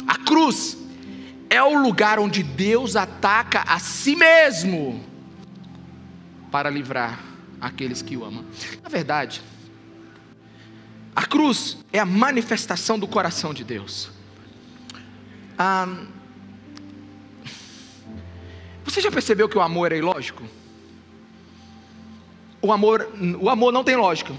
[0.08, 0.78] A cruz
[1.50, 5.04] é o lugar onde Deus ataca a si mesmo
[6.52, 7.20] para livrar
[7.60, 8.44] aqueles que o amam.
[8.82, 9.42] Na verdade,
[11.16, 14.12] a cruz é a manifestação do coração de Deus.
[18.84, 20.44] Você já percebeu que o amor é ilógico?
[22.62, 24.34] O amor, o amor não tem lógica.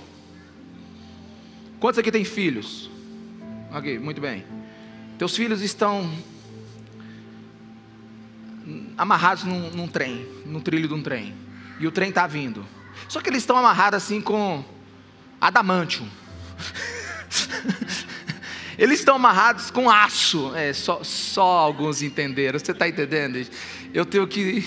[1.81, 2.91] Quantos aqui têm filhos?
[3.73, 4.45] Ok, muito bem.
[5.19, 6.11] Teus filhos estão
[8.97, 11.35] amarrados num, num trem, no trilho de um trem
[11.79, 12.65] e o trem está vindo.
[13.09, 14.65] Só que eles estão amarrados assim com
[15.41, 16.09] adamantium.
[18.79, 20.55] eles estão amarrados com aço.
[20.55, 22.59] É, só, só alguns entenderam.
[22.59, 23.47] Você está entendendo?
[23.93, 24.67] Eu tenho que.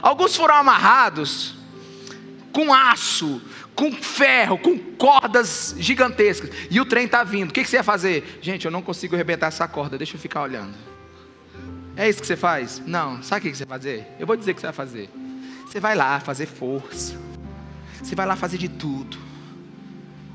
[0.00, 1.54] Alguns foram amarrados
[2.52, 3.40] com aço,
[3.74, 6.50] com ferro, com cordas gigantescas.
[6.70, 7.50] E o trem está vindo.
[7.50, 8.38] O que, você ia fazer?
[8.42, 10.74] Gente, eu não consigo arrebentar essa corda, deixa eu ficar olhando.
[11.96, 12.82] É isso que você faz?
[12.86, 13.22] Não.
[13.22, 14.06] Sabe o que você vai fazer?
[14.18, 15.10] Eu vou dizer o que você vai fazer.
[15.66, 17.18] Você vai lá fazer força.
[18.02, 19.16] Você vai lá fazer de tudo.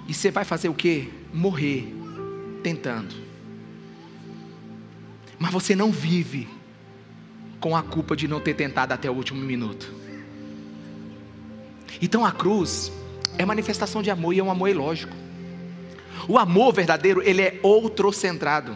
[0.08, 1.10] E você vai fazer o quê?
[1.34, 1.94] Morrer
[2.58, 3.16] tentando.
[5.40, 6.48] Mas você não vive
[7.60, 9.92] com a culpa de não ter tentado até o último minuto.
[12.02, 12.92] Então a cruz
[13.38, 15.14] é manifestação de amor e é um amor ilógico.
[16.28, 18.76] O amor verdadeiro, ele é outrocentrado.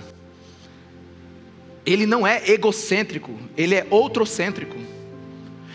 [1.85, 4.77] Ele não é egocêntrico, ele é outrocêntrico.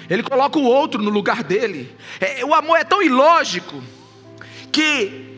[0.08, 1.92] Ele coloca o outro no lugar dele.
[2.20, 3.82] É, o amor é tão ilógico
[4.70, 5.36] que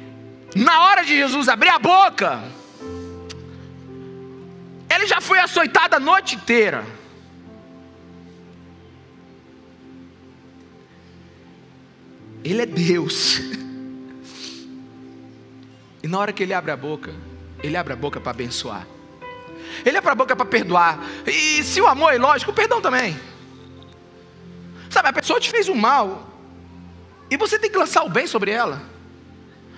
[0.55, 2.43] na hora de Jesus abrir a boca,
[4.99, 6.85] ele já foi açoitado a noite inteira.
[12.45, 13.41] Ele é Deus.
[16.03, 17.15] E na hora que ele abre a boca,
[17.63, 18.87] ele abre a boca para abençoar.
[19.85, 20.99] Ele abre a boca para perdoar.
[21.27, 23.19] E se o amor é lógico, o perdão também.
[24.91, 26.27] Sabe, a pessoa te fez um mal.
[27.31, 28.83] E você tem que lançar o bem sobre ela.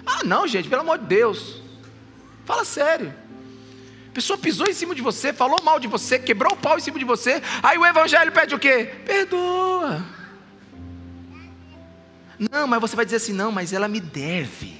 [0.06, 1.61] Ah, não, gente, pelo amor de Deus.
[2.46, 3.12] Fala sério.
[4.11, 6.81] A pessoa pisou em cima de você, falou mal de você, quebrou o pau em
[6.81, 7.40] cima de você.
[7.62, 8.92] Aí o evangelho pede o quê?
[9.07, 10.05] Perdoa.
[12.51, 14.75] Não, mas você vai dizer assim: não, mas ela me deve.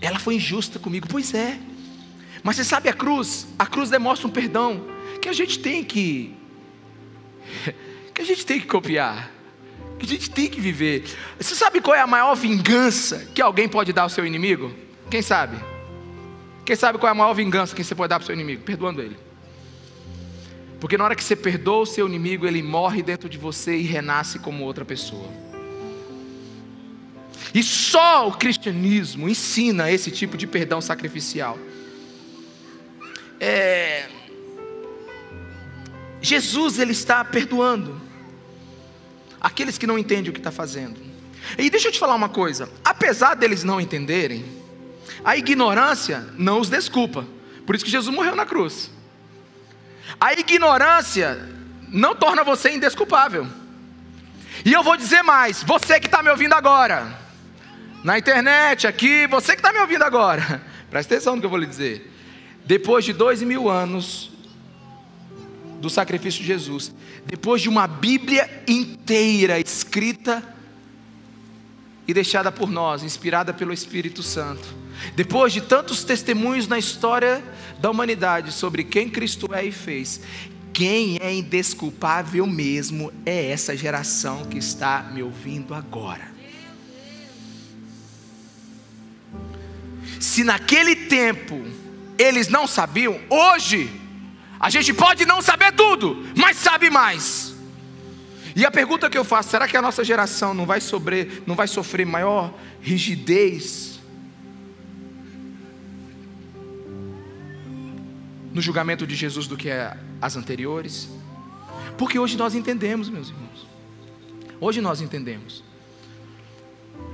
[0.00, 1.06] Ela foi injusta comigo.
[1.06, 1.58] Pois é.
[2.42, 3.46] Mas você sabe a cruz?
[3.58, 4.86] A cruz demonstra um perdão
[5.20, 6.34] que a gente tem que.
[8.14, 9.30] que a gente tem que copiar.
[9.98, 11.04] Que a gente tem que viver.
[11.38, 14.74] Você sabe qual é a maior vingança que alguém pode dar ao seu inimigo?
[15.10, 15.58] Quem sabe?
[16.70, 18.62] Quem sabe qual é a maior vingança que você pode dar para o seu inimigo?
[18.62, 19.16] Perdoando ele.
[20.78, 23.82] Porque na hora que você perdoa o seu inimigo, ele morre dentro de você e
[23.82, 25.28] renasce como outra pessoa.
[27.52, 31.58] E só o cristianismo ensina esse tipo de perdão sacrificial.
[33.40, 34.08] É...
[36.22, 38.00] Jesus ele está perdoando
[39.40, 41.00] aqueles que não entendem o que está fazendo.
[41.58, 44.59] E deixa eu te falar uma coisa: apesar deles não entenderem,
[45.24, 47.26] a ignorância não os desculpa.
[47.66, 48.90] Por isso que Jesus morreu na cruz.
[50.20, 51.48] A ignorância
[51.88, 53.46] não torna você indesculpável.
[54.64, 57.18] E eu vou dizer mais: você que está me ouvindo agora,
[58.02, 61.58] na internet, aqui, você que está me ouvindo agora, presta atenção no que eu vou
[61.58, 62.10] lhe dizer.
[62.64, 64.30] Depois de dois mil anos
[65.80, 66.94] do sacrifício de Jesus,
[67.26, 70.42] depois de uma Bíblia inteira escrita
[72.06, 74.68] e deixada por nós, inspirada pelo Espírito Santo,
[75.14, 77.42] depois de tantos testemunhos na história
[77.78, 80.20] da humanidade sobre quem Cristo é e fez,
[80.72, 86.30] quem é indesculpável mesmo é essa geração que está me ouvindo agora.
[90.18, 91.62] Se naquele tempo
[92.18, 93.90] eles não sabiam, hoje
[94.58, 97.54] a gente pode não saber tudo, mas sabe mais.
[98.54, 101.54] E a pergunta que eu faço, será que a nossa geração não vai sofrer, não
[101.54, 103.99] vai sofrer maior rigidez
[108.52, 109.68] no julgamento de Jesus do que
[110.20, 111.08] as anteriores?
[111.96, 113.66] Porque hoje nós entendemos, meus irmãos.
[114.60, 115.64] Hoje nós entendemos.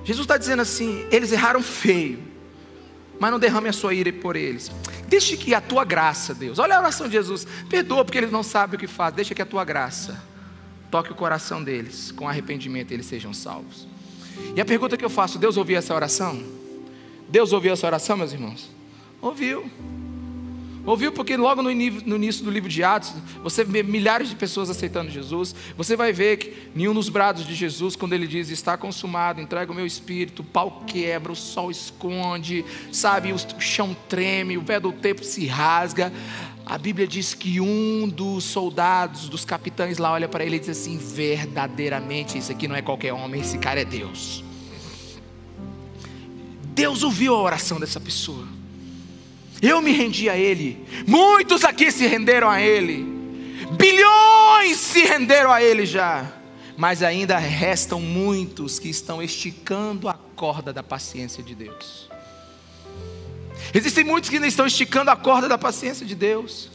[0.05, 2.37] Jesus está dizendo assim: eles erraram feio
[3.19, 4.71] mas não derrame a sua ira por eles.
[5.09, 6.59] Deixe que a tua graça, Deus.
[6.59, 7.47] Olha a oração de Jesus.
[7.69, 9.17] Perdoa porque eles não sabem o que fazem.
[9.17, 10.23] Deixa que a tua graça
[10.91, 13.89] toque o coração deles com arrependimento eles sejam salvos.
[14.55, 16.43] E a pergunta que eu faço: Deus ouviu essa oração?
[17.29, 18.71] Deus ouviu essa oração, meus irmãos?
[19.21, 19.71] Ouviu.
[20.87, 25.11] Ouviu porque logo no início do livro de Atos, você vê milhares de pessoas aceitando
[25.11, 25.53] Jesus.
[25.77, 29.73] Você vai ver que nenhum dos brados de Jesus, quando ele diz está consumado, entrega
[29.73, 34.81] o meu espírito, o pau quebra, o sol esconde, sabe, o chão treme, o véu
[34.81, 36.13] do tempo se rasga.
[36.65, 40.69] A Bíblia diz que um dos soldados, dos capitães lá, olha para ele e diz
[40.69, 44.45] assim: verdadeiramente, isso aqui não é qualquer homem, esse cara é Deus.
[46.75, 48.56] Deus ouviu a oração dessa pessoa.
[49.61, 50.85] Eu me rendi a Ele.
[51.07, 53.05] Muitos aqui se renderam a Ele.
[53.73, 56.33] Bilhões se renderam a Ele já.
[56.77, 62.11] Mas ainda restam muitos que estão esticando a corda da paciência de Deus.
[63.73, 66.71] Existem muitos que ainda estão esticando a corda da paciência de Deus.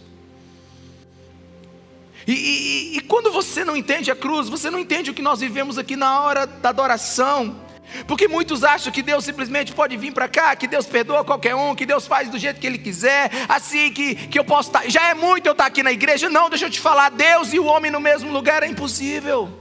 [2.28, 5.40] E, e, e, quando você não entende a cruz, você não entende o que nós
[5.40, 7.60] vivemos aqui na hora da adoração.
[8.08, 11.76] Porque muitos acham que Deus simplesmente pode vir para cá, que Deus perdoa qualquer um,
[11.76, 14.82] que Deus faz do jeito que Ele quiser, assim que, que eu posso estar.
[14.82, 16.30] Tá, já é muito eu estar tá aqui na igreja.
[16.30, 19.58] Não, deixa eu te falar, Deus e o homem no mesmo lugar é impossível.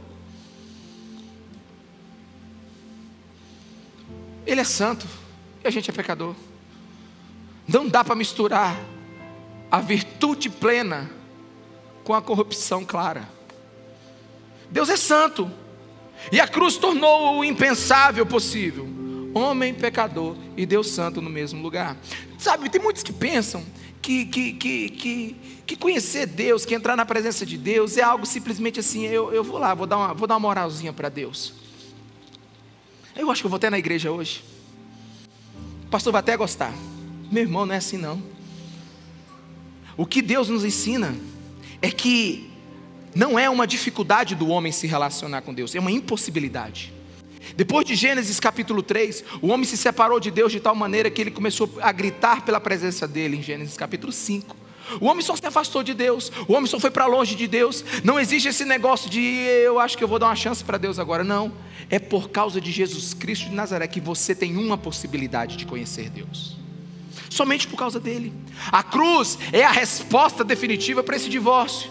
[4.47, 5.07] Ele é santo
[5.63, 6.35] e a gente é pecador.
[7.69, 8.77] Não dá para misturar
[9.71, 11.11] a virtude plena
[12.03, 13.29] com a corrupção clara.
[14.71, 15.51] Deus é santo.
[16.31, 18.89] E a cruz tornou o impensável possível.
[19.33, 21.97] Homem pecador e Deus santo no mesmo lugar.
[22.39, 23.65] Sabe, tem muitos que pensam
[24.03, 28.27] que, que, que, que, que conhecer Deus, que entrar na presença de Deus é algo
[28.27, 31.55] simplesmente assim, eu, eu vou lá, vou dar uma, vou dar uma moralzinha para Deus.
[33.15, 34.43] Eu acho que eu vou até na igreja hoje.
[35.85, 36.73] O pastor vai até gostar.
[37.31, 38.23] Meu irmão, não é assim não.
[39.97, 41.15] O que Deus nos ensina
[41.83, 42.50] é que
[43.15, 46.93] não é uma dificuldade do homem se relacionar com Deus, é uma impossibilidade.
[47.57, 51.21] Depois de Gênesis capítulo 3, o homem se separou de Deus de tal maneira que
[51.21, 54.57] ele começou a gritar pela presença dele em Gênesis capítulo 5.
[55.01, 57.85] O homem só se afastou de Deus, o homem só foi para longe de Deus.
[58.03, 60.99] Não existe esse negócio de eu acho que eu vou dar uma chance para Deus
[60.99, 61.23] agora.
[61.23, 61.53] Não.
[61.89, 66.11] É por causa de Jesus Cristo de Nazaré que você tem uma possibilidade de conhecer
[66.11, 66.57] Deus.
[67.29, 68.33] Somente por causa dele.
[68.73, 71.91] A cruz é a resposta definitiva para esse divórcio.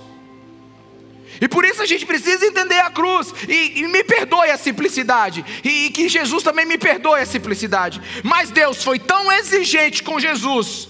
[1.42, 3.34] E por isso a gente precisa entender a cruz.
[3.48, 5.46] E, e me perdoe a simplicidade.
[5.64, 8.02] E, e, que Jesus também me perdoe a simplicidade.
[8.24, 10.90] Mas Deus foi tão exigente com Jesus.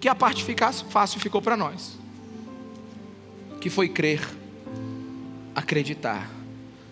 [0.00, 0.44] Que a parte
[0.90, 1.98] fácil ficou para nós.
[3.60, 4.26] Que foi crer,
[5.54, 6.30] acreditar,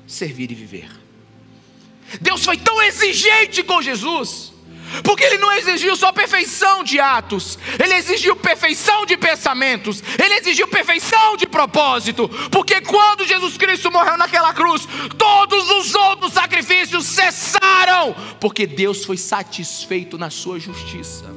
[0.07, 0.91] servir e viver.
[2.21, 4.53] Deus foi tão exigente com Jesus
[5.03, 10.69] porque ele não exigiu só perfeição de atos, ele exigiu perfeição de pensamentos, ele exigiu
[10.69, 12.29] perfeição de propósito.
[12.51, 14.87] Porque quando Jesus Cristo morreu naquela cruz,
[15.17, 21.37] todos os outros sacrifícios cessaram, porque Deus foi satisfeito na sua justiça.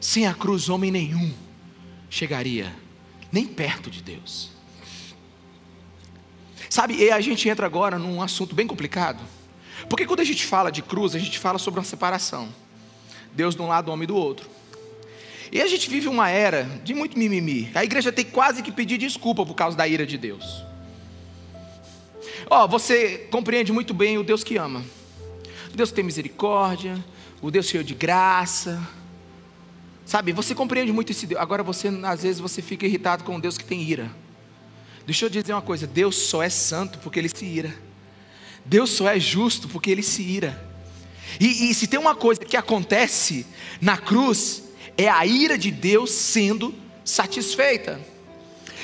[0.00, 1.32] Sem a cruz, homem nenhum
[2.10, 2.72] chegaria
[3.32, 4.53] nem perto de Deus.
[6.74, 9.22] Sabe, e a gente entra agora num assunto bem complicado.
[9.88, 12.48] Porque quando a gente fala de cruz, a gente fala sobre uma separação.
[13.32, 14.50] Deus de um lado, homem do outro.
[15.52, 17.70] E a gente vive uma era de muito mimimi.
[17.76, 20.64] A igreja tem quase que pedir desculpa por causa da ira de Deus.
[22.50, 24.82] Ó, oh, você compreende muito bem o Deus que ama.
[25.72, 26.98] O Deus que tem misericórdia,
[27.40, 28.82] o Deus cheio de graça.
[30.04, 31.40] Sabe, você compreende muito esse Deus.
[31.40, 34.23] Agora você, às vezes, você fica irritado com o Deus que tem ira.
[35.06, 37.74] Deixa eu dizer uma coisa: Deus só é santo porque ele se ira.
[38.64, 40.62] Deus só é justo porque ele se ira.
[41.38, 43.46] E, e se tem uma coisa que acontece
[43.80, 44.62] na cruz,
[44.96, 46.74] é a ira de Deus sendo
[47.04, 48.00] satisfeita.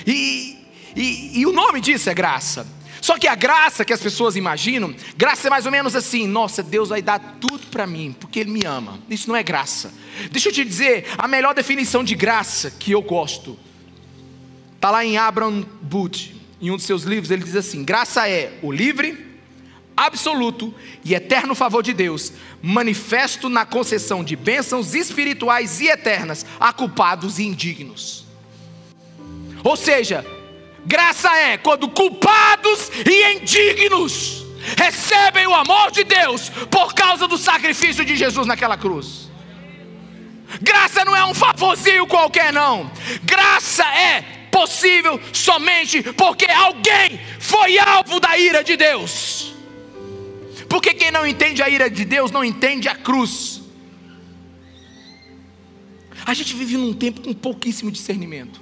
[0.07, 0.59] E,
[0.95, 2.67] e, e, o nome disso é graça.
[3.01, 6.63] Só que a graça que as pessoas imaginam, graça é mais ou menos assim: nossa,
[6.63, 8.99] Deus vai dar tudo para mim, porque Ele me ama.
[9.09, 9.93] Isso não é graça.
[10.31, 13.59] Deixa eu te dizer, a melhor definição de graça que eu gosto
[14.81, 18.59] Está lá em Abraham Booth, em um dos seus livros, ele diz assim: graça é
[18.63, 19.39] o livre,
[19.95, 20.75] absoluto
[21.05, 27.39] e eterno favor de Deus, manifesto na concessão de bênçãos espirituais e eternas a culpados
[27.39, 28.25] e indignos.
[29.63, 30.25] Ou seja,
[30.87, 34.47] graça é quando culpados e indignos
[34.79, 39.29] recebem o amor de Deus por causa do sacrifício de Jesus naquela cruz.
[40.63, 42.91] Graça não é um favorzinho qualquer, não.
[43.25, 49.55] Graça é possível somente porque alguém foi alvo da ira de Deus.
[50.69, 53.61] Porque quem não entende a ira de Deus não entende a cruz.
[56.25, 58.61] A gente vive num tempo com pouquíssimo discernimento.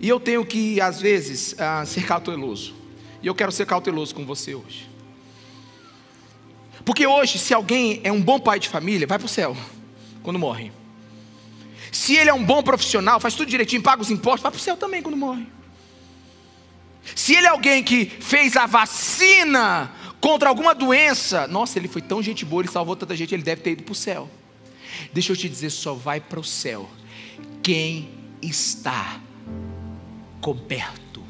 [0.00, 2.74] E eu tenho que, às vezes, uh, ser cauteloso.
[3.22, 4.88] E eu quero ser cauteloso com você hoje.
[6.84, 9.54] Porque hoje, se alguém é um bom pai de família, vai para o céu
[10.22, 10.72] quando morre.
[11.92, 14.62] Se ele é um bom profissional, faz tudo direitinho, paga os impostos, vai para o
[14.62, 15.46] céu também quando morre.
[17.14, 22.22] Se ele é alguém que fez a vacina contra alguma doença, nossa, ele foi tão
[22.22, 24.30] gente boa, ele salvou tanta gente, ele deve ter ido para o céu.
[25.12, 26.88] Deixa eu te dizer, só vai para o céu
[27.62, 28.10] quem
[28.42, 29.20] está
[30.40, 31.24] coberto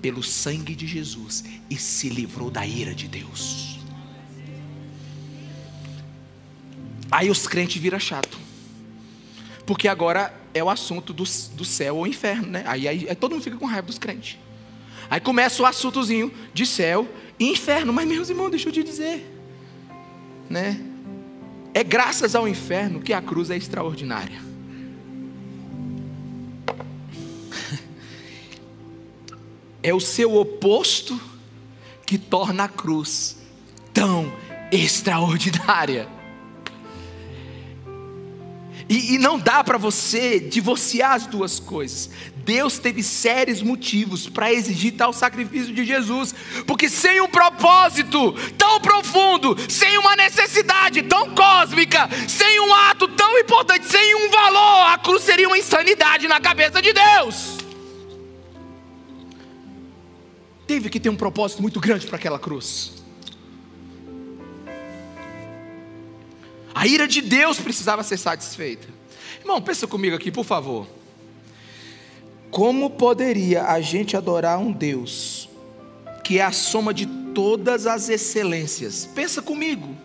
[0.00, 3.78] pelo sangue de Jesus e se livrou da ira de Deus.
[7.10, 8.49] Aí os crentes viram chato
[9.66, 12.64] porque agora é o assunto do, do céu ou inferno, né?
[12.66, 14.38] Aí, aí, aí todo mundo fica com raiva dos crentes.
[15.08, 17.08] Aí começa o assuntozinho de céu
[17.38, 17.92] e inferno.
[17.92, 19.26] Mas, meus irmãos, deixa eu te dizer,
[20.48, 20.80] né?
[21.74, 24.40] É graças ao inferno que a cruz é extraordinária.
[29.82, 31.18] É o seu oposto
[32.04, 33.38] que torna a cruz
[33.94, 34.30] tão
[34.70, 36.06] extraordinária.
[38.90, 42.10] E, e não dá para você divorciar as duas coisas.
[42.38, 46.34] Deus teve sérios motivos para exigir tal sacrifício de Jesus,
[46.66, 53.38] porque sem um propósito tão profundo, sem uma necessidade tão cósmica, sem um ato tão
[53.38, 57.58] importante, sem um valor, a cruz seria uma insanidade na cabeça de Deus.
[60.66, 62.99] Teve que ter um propósito muito grande para aquela cruz.
[66.74, 68.86] A ira de Deus precisava ser satisfeita.
[69.40, 70.86] Irmão, pensa comigo aqui, por favor.
[72.50, 75.48] Como poderia a gente adorar um Deus
[76.24, 79.08] que é a soma de todas as excelências?
[79.14, 79.96] Pensa comigo.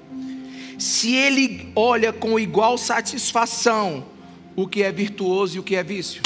[0.78, 4.06] Se ele olha com igual satisfação
[4.56, 6.22] o que é virtuoso e o que é vício.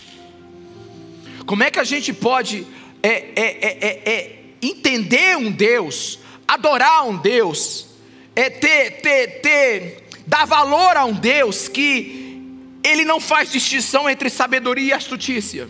[1.46, 2.66] Como é que a gente pode
[3.02, 7.88] é, é, é, é, é entender um Deus, adorar um Deus,
[8.36, 12.46] é ter, ter, ter dar valor a um Deus que
[12.84, 15.68] ele não faz distinção entre sabedoria e astutícia.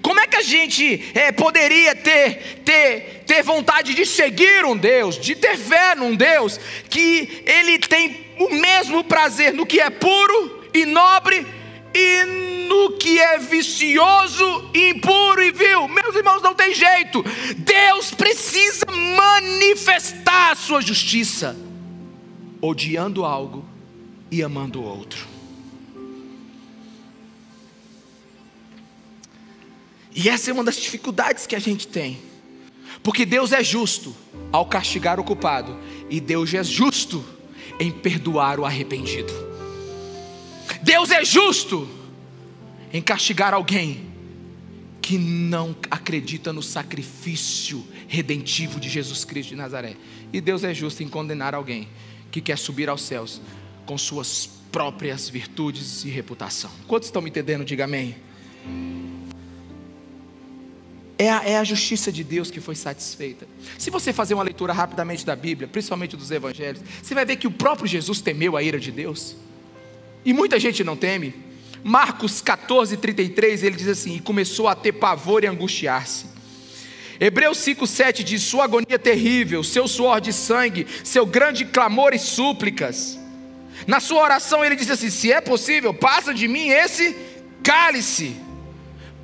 [0.00, 5.18] Como é que a gente é, poderia ter, ter, ter vontade de seguir um Deus,
[5.18, 10.68] de ter fé num Deus que ele tem o mesmo prazer no que é puro
[10.72, 11.44] e nobre
[11.92, 12.24] e
[12.68, 15.88] no que é vicioso, impuro e vil?
[15.88, 17.24] Meus irmãos, não tem jeito.
[17.56, 21.65] Deus precisa manifestar a sua justiça
[22.66, 23.64] odiando algo
[24.30, 25.26] e amando o outro.
[30.14, 32.18] E essa é uma das dificuldades que a gente tem.
[33.02, 34.16] Porque Deus é justo
[34.50, 35.76] ao castigar o culpado,
[36.08, 37.24] e Deus é justo
[37.78, 39.32] em perdoar o arrependido.
[40.82, 41.88] Deus é justo
[42.92, 44.06] em castigar alguém
[45.02, 49.96] que não acredita no sacrifício redentivo de Jesus Cristo de Nazaré.
[50.32, 51.88] E Deus é justo em condenar alguém
[52.30, 53.40] que quer subir aos céus
[53.84, 56.70] com suas próprias virtudes e reputação.
[56.86, 57.64] Quantos estão me entendendo?
[57.64, 58.16] Diga amém.
[61.18, 63.48] É a, é a, justiça de Deus que foi satisfeita.
[63.78, 67.46] Se você fazer uma leitura rapidamente da Bíblia, principalmente dos Evangelhos, você vai ver que
[67.46, 69.34] o próprio Jesus temeu a ira de Deus.
[70.24, 71.34] E muita gente não teme.
[71.82, 76.35] Marcos 14, 33, ele diz assim: E começou a ter pavor e angustiar-se.
[77.20, 83.18] Hebreus 5,7 diz: Sua agonia terrível, seu suor de sangue, seu grande clamor e súplicas.
[83.86, 87.16] Na sua oração ele diz assim: Se é possível, passa de mim esse
[87.62, 88.36] cálice.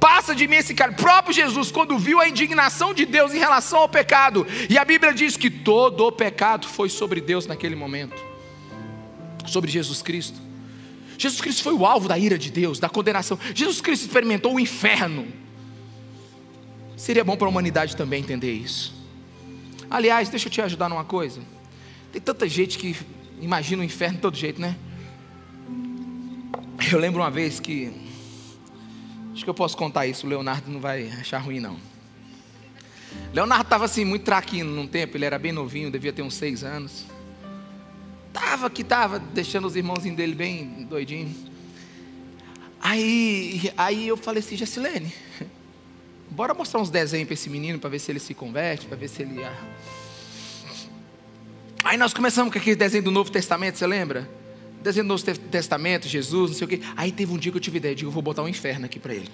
[0.00, 1.00] Passa de mim esse cálice.
[1.00, 4.84] O próprio Jesus, quando viu a indignação de Deus em relação ao pecado, e a
[4.84, 8.32] Bíblia diz que todo o pecado foi sobre Deus naquele momento
[9.46, 10.40] sobre Jesus Cristo.
[11.18, 13.38] Jesus Cristo foi o alvo da ira de Deus, da condenação.
[13.54, 15.26] Jesus Cristo experimentou o inferno
[17.02, 18.94] Seria bom para a humanidade também entender isso.
[19.90, 21.40] Aliás, deixa eu te ajudar numa coisa.
[22.12, 22.96] Tem tanta gente que
[23.40, 24.76] imagina o inferno de todo jeito, né?
[26.92, 27.92] Eu lembro uma vez que.
[29.32, 31.76] Acho que eu posso contar isso, o Leonardo não vai achar ruim, não.
[33.34, 36.62] Leonardo estava assim, muito traquino num tempo, ele era bem novinho, devia ter uns seis
[36.62, 37.04] anos.
[38.32, 41.34] Tava que tava, deixando os irmãozinhos dele bem doidinho.
[42.80, 45.12] Aí, aí eu falei assim, Jacilene,
[46.32, 49.08] Bora mostrar uns desenhos para esse menino para ver se ele se converte, para ver
[49.08, 49.44] se ele.
[49.44, 49.54] Ah.
[51.84, 54.28] Aí nós começamos com aquele desenho do Novo Testamento, você lembra?
[54.82, 56.80] Desenho do Novo Testamento, Jesus, não sei o quê.
[56.96, 58.86] Aí teve um dia que eu tive ideia, eu digo, eu vou botar um inferno
[58.86, 59.28] aqui para ele.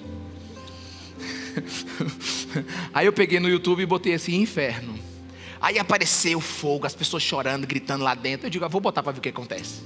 [2.92, 4.99] Aí eu peguei no YouTube e botei assim, inferno.
[5.61, 8.46] Aí apareceu fogo, as pessoas chorando, gritando lá dentro.
[8.46, 9.82] Eu digo, eu vou botar para ver o que acontece.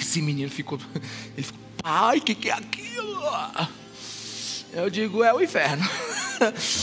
[0.00, 0.78] Esse menino ficou,
[1.36, 3.20] ele ficou, pai, o que, que é aquilo?
[4.74, 5.84] Eu digo, é o inferno.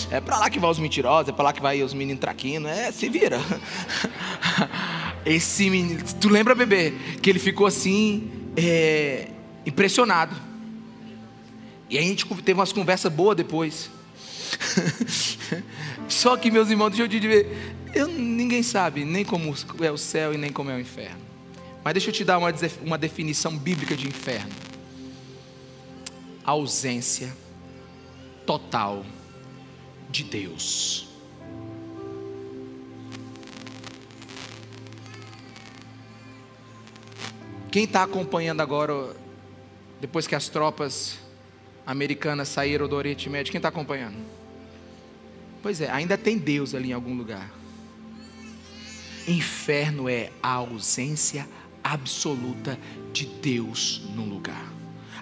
[0.10, 2.72] É para lá que vai os mentirosos, é para lá que vai os meninos traquinos,
[2.72, 3.38] é, se vira.
[5.26, 9.28] Esse menino, tu lembra, bebê, que ele ficou assim, é,
[9.66, 10.34] impressionado.
[11.90, 13.92] E a gente teve umas conversas boas depois.
[16.08, 19.98] Só que, meus irmãos, deixa eu te dizer, eu, ninguém sabe nem como é o
[19.98, 21.20] céu e nem como é o inferno.
[21.84, 22.52] Mas deixa eu te dar uma,
[22.84, 24.52] uma definição bíblica de inferno:
[26.44, 27.32] ausência
[28.52, 29.06] total
[30.10, 31.08] de Deus.
[37.72, 39.16] Quem está acompanhando agora,
[40.02, 41.18] depois que as tropas
[41.86, 44.18] americanas saíram do Oriente Médio, quem está acompanhando?
[45.64, 47.50] Pois é, ainda tem Deus ali em algum lugar.
[49.30, 51.48] Inferno é a ausência
[51.82, 52.78] absoluta
[53.14, 54.74] de Deus num lugar.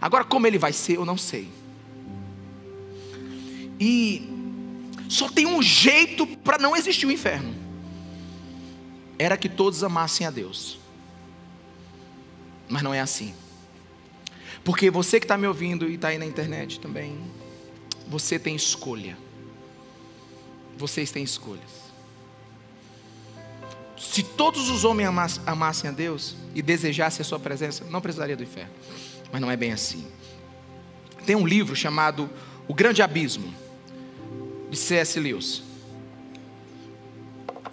[0.01, 1.59] Agora, como ele vai ser, eu não sei.
[3.79, 4.27] E
[5.07, 7.55] só tem um jeito para não existir o inferno.
[9.17, 10.79] Era que todos amassem a Deus.
[12.67, 13.33] Mas não é assim.
[14.63, 17.17] Porque você que está me ouvindo e está aí na internet também,
[18.07, 19.17] você tem escolha.
[20.77, 21.89] Vocês têm escolhas.
[23.97, 25.09] Se todos os homens
[25.45, 28.71] amassem a Deus e desejassem a sua presença, não precisaria do inferno.
[29.31, 30.07] Mas não é bem assim.
[31.25, 32.29] Tem um livro chamado
[32.67, 33.53] O Grande Abismo,
[34.69, 35.19] de C.S.
[35.19, 35.63] Lewis.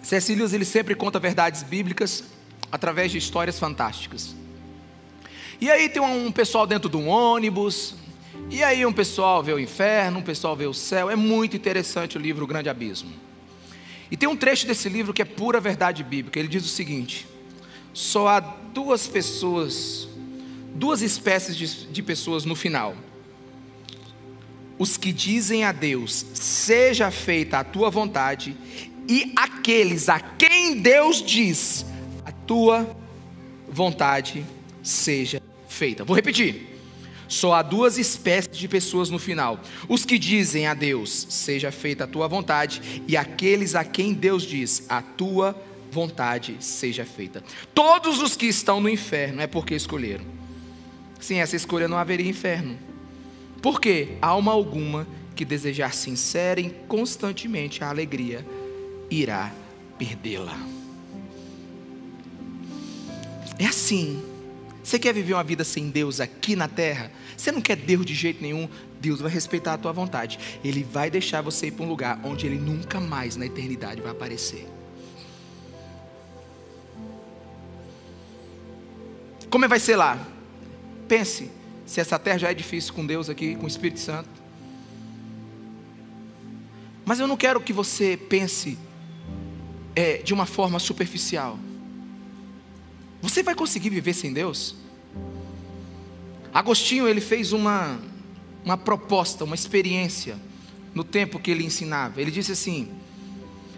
[0.01, 0.33] C.S.
[0.33, 2.23] Lewis ele sempre conta verdades bíblicas
[2.71, 4.35] através de histórias fantásticas.
[5.59, 7.95] E aí tem um pessoal dentro de um ônibus,
[8.49, 11.09] e aí um pessoal vê o inferno, um pessoal vê o céu.
[11.09, 13.11] É muito interessante o livro O Grande Abismo.
[14.09, 16.39] E tem um trecho desse livro que é pura verdade bíblica.
[16.39, 17.27] Ele diz o seguinte:
[17.93, 20.07] só há duas pessoas,
[20.75, 22.95] duas espécies de, de pessoas no final.
[24.79, 28.55] Os que dizem a Deus, seja feita a tua vontade,
[29.07, 31.85] e aqueles a quem Deus diz,
[32.25, 32.95] a tua
[33.67, 34.45] vontade
[34.83, 36.03] seja feita.
[36.03, 36.75] Vou repetir.
[37.27, 39.59] Só há duas espécies de pessoas no final:
[39.89, 44.43] os que dizem a Deus, seja feita a tua vontade, e aqueles a quem Deus
[44.43, 45.55] diz, a tua
[45.91, 47.43] vontade seja feita.
[47.73, 50.25] Todos os que estão no inferno é porque escolheram.
[51.19, 52.77] Sem essa escolha não haveria inferno.
[53.61, 58.45] Porque alma alguma que desejar sincera e constantemente a alegria
[59.09, 59.51] irá
[59.97, 60.57] perdê-la.
[63.59, 64.23] É assim
[64.87, 67.11] você quer viver uma vida sem Deus aqui na terra?
[67.35, 68.69] Você não quer Deus de jeito nenhum?
[69.01, 70.39] Deus vai respeitar a tua vontade.
[70.63, 74.13] Ele vai deixar você ir para um lugar onde ele nunca mais na eternidade vai
[74.13, 74.65] aparecer.
[79.49, 80.25] Como é vai ser lá?
[81.05, 81.51] Pense,
[81.87, 84.29] se essa terra já é difícil com Deus aqui, com o Espírito Santo.
[87.05, 88.77] Mas eu não quero que você pense
[89.95, 91.57] é, de uma forma superficial.
[93.21, 94.75] Você vai conseguir viver sem Deus?
[96.53, 97.97] Agostinho ele fez uma,
[98.65, 100.37] uma proposta, uma experiência
[100.93, 102.21] no tempo que ele ensinava.
[102.21, 102.91] Ele disse assim: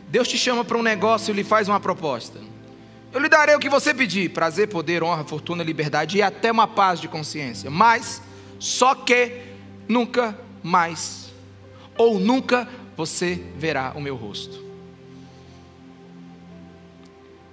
[0.10, 2.40] Deus te chama para um negócio e lhe faz uma proposta.
[3.12, 6.68] Eu lhe darei o que você pedir: prazer, poder, honra, fortuna, liberdade e até uma
[6.68, 7.70] paz de consciência.
[7.70, 8.22] Mas
[8.60, 9.44] só que
[9.88, 11.30] nunca mais
[11.98, 14.64] ou nunca você verá o meu rosto.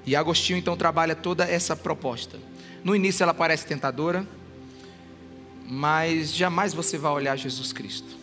[0.04, 2.38] E Agostinho então trabalha toda essa proposta.
[2.84, 4.26] No início ela parece tentadora,
[5.66, 8.16] mas jamais você vai olhar Jesus Cristo.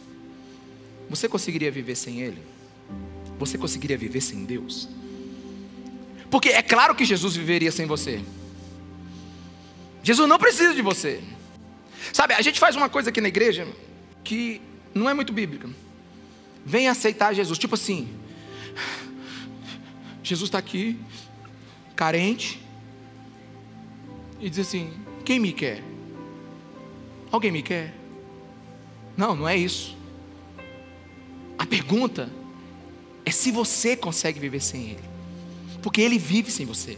[1.09, 2.41] Você conseguiria viver sem Ele?
[3.37, 4.87] Você conseguiria viver sem Deus?
[6.33, 8.19] Porque é claro que Jesus viveria sem você.
[10.01, 11.23] Jesus não precisa de você.
[12.11, 13.67] Sabe, a gente faz uma coisa aqui na igreja
[14.23, 14.59] que
[14.95, 15.69] não é muito bíblica.
[16.65, 18.11] Vem aceitar Jesus, tipo assim.
[20.23, 20.99] Jesus está aqui,
[21.95, 22.59] carente,
[24.39, 24.91] e diz assim:
[25.23, 25.83] Quem me quer?
[27.31, 27.93] Alguém me quer?
[29.15, 29.95] Não, não é isso.
[31.59, 32.27] A pergunta
[33.23, 35.12] é se você consegue viver sem Ele,
[35.83, 36.97] porque Ele vive sem você.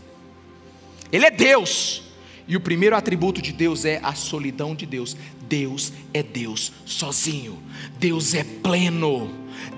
[1.11, 2.03] Ele é Deus,
[2.47, 5.17] e o primeiro atributo de Deus é a solidão de Deus.
[5.41, 7.61] Deus é Deus sozinho,
[7.99, 9.29] Deus é pleno,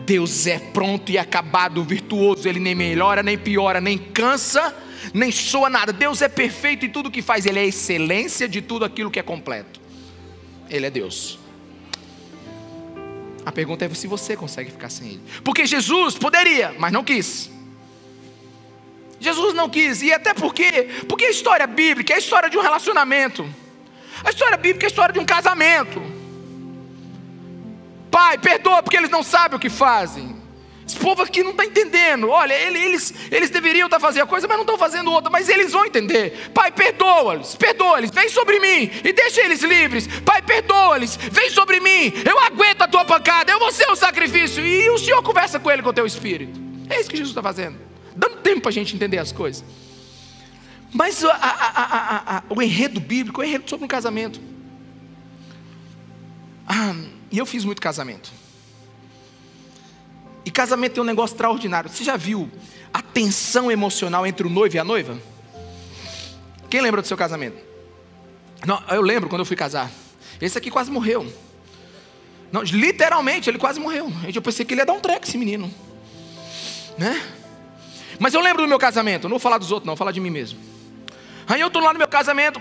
[0.06, 4.76] Deus é pronto e acabado, virtuoso, Ele nem melhora, nem piora, nem cansa
[5.14, 5.94] nem soa nada.
[5.94, 9.20] Deus é perfeito em tudo que faz, Ele é a excelência de tudo aquilo que
[9.20, 9.80] é completo.
[10.70, 11.40] Ele é Deus.
[13.46, 15.22] A pergunta é se você consegue ficar sem Ele.
[15.44, 17.50] Porque Jesus poderia, mas não quis.
[19.20, 22.62] Jesus não quis, e até porque, porque a história bíblica é a história de um
[22.62, 23.48] relacionamento.
[24.24, 26.02] A história bíblica é a história de um casamento.
[28.12, 30.38] Pai, perdoa porque eles não sabem o que fazem.
[30.88, 32.30] Esse povo aqui não está entendendo.
[32.30, 35.30] Olha, eles, eles deveriam estar tá fazendo a coisa, mas não estão fazendo outra.
[35.30, 36.50] Mas eles vão entender.
[36.54, 40.08] Pai, perdoa-lhes, perdoa-lhes, vem sobre mim e deixa eles livres.
[40.24, 42.14] Pai, perdoa-lhes, vem sobre mim.
[42.26, 44.66] Eu aguento a tua pancada, eu vou ser o sacrifício.
[44.66, 46.58] E o Senhor conversa com ele, com o teu espírito.
[46.90, 47.87] É isso que Jesus está fazendo.
[48.18, 49.64] Dando tempo para a gente entender as coisas.
[50.92, 54.42] Mas a, a, a, o enredo bíblico o enredo sobre um casamento.
[56.68, 56.96] Ah,
[57.32, 58.32] e eu fiz muito casamento.
[60.44, 61.90] E casamento é um negócio extraordinário.
[61.90, 62.50] Você já viu
[62.94, 65.18] a tensão emocional entre o noivo e a noiva?
[66.70, 67.58] Quem lembra do seu casamento?
[68.66, 69.92] Não, eu lembro quando eu fui casar.
[70.42, 71.32] Esse aqui quase morreu.
[72.52, 74.12] Não, literalmente, ele quase morreu.
[74.34, 75.72] Eu pensei que ele ia dar um treco, esse menino.
[76.98, 77.22] Né?
[78.20, 79.24] Mas eu lembro do meu casamento.
[79.24, 80.60] Não vou falar dos outros, não, vou falar de mim mesmo.
[81.48, 82.60] Aí eu estou lá no meu casamento.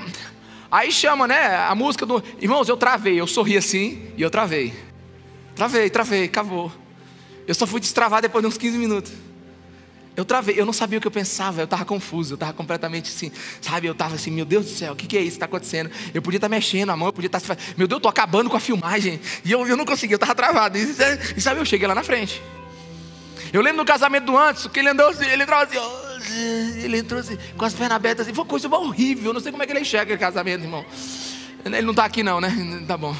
[0.70, 1.56] Aí chama, né?
[1.56, 2.22] A música do.
[2.40, 3.18] Irmãos, eu travei.
[3.20, 4.74] Eu sorri assim e eu travei.
[5.54, 6.72] Travei, travei, acabou.
[7.46, 9.12] Eu só fui destravar depois de uns 15 minutos.
[10.16, 13.10] Eu travei, eu não sabia o que eu pensava, eu estava confuso, eu estava completamente
[13.10, 13.30] assim,
[13.60, 13.86] sabe?
[13.86, 15.90] Eu estava assim, meu Deus do céu, o que, que é isso que está acontecendo?
[16.14, 17.38] Eu podia estar tá mexendo a mão, eu podia estar.
[17.38, 19.20] Tá, meu Deus, eu estou acabando com a filmagem.
[19.44, 20.78] E eu, eu não conseguia, eu estava travado.
[20.78, 20.96] E,
[21.36, 22.42] e, sabe, eu cheguei lá na frente.
[23.56, 26.98] Eu lembro no casamento do antes, que ele andou assim, ele entrava assim, oh, ele
[26.98, 29.30] entrou assim, com as pernas abertas assim, foi uma coisa horrível.
[29.30, 30.84] Eu não sei como é que ele enxerga o casamento, irmão.
[31.64, 32.50] Ele não está aqui, não, né?
[32.86, 33.16] Tá bom.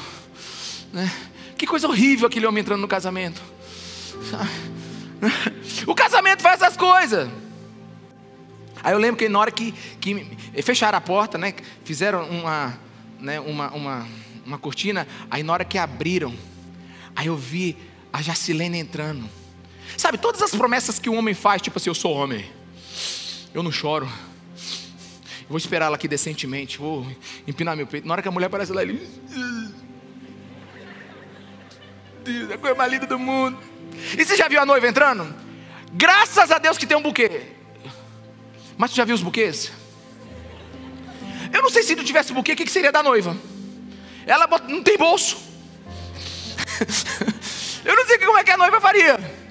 [0.93, 1.11] Né?
[1.57, 3.41] Que coisa horrível aquele homem entrando no casamento.
[5.87, 7.27] O casamento faz essas coisas.
[8.83, 12.77] Aí eu lembro que na hora que, que fecharam a porta, né, fizeram uma,
[13.19, 14.07] né, uma, uma,
[14.45, 16.31] uma cortina, aí na hora que abriram,
[17.15, 17.75] aí eu vi
[18.13, 19.27] a Jacilene entrando.
[19.97, 22.47] Sabe, todas as promessas que o homem faz, tipo assim, eu sou homem,
[23.51, 24.07] eu não choro,
[25.49, 27.03] vou esperar ela aqui decentemente, vou
[27.47, 28.07] empinar meu peito.
[28.07, 29.09] Na hora que a mulher aparece lá, ele.
[32.23, 33.57] Deus, a coisa mais linda do mundo.
[34.15, 35.33] E você já viu a noiva entrando?
[35.93, 37.41] Graças a Deus que tem um buquê.
[38.77, 39.71] Mas tu já viu os buquês?
[41.51, 43.35] Eu não sei se tu tivesse buquê, o que, seria da noiva?
[44.27, 45.37] Ela não tem bolso.
[47.83, 49.46] Eu não sei como é que a noiva faria.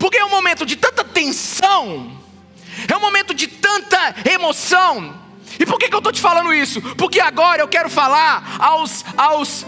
[0.00, 2.10] Porque é um momento de tanta tensão,
[2.88, 5.20] é um momento de tanta emoção.
[5.60, 6.80] E por que, que eu estou te falando isso?
[6.96, 9.66] Porque agora eu quero falar aos, aos,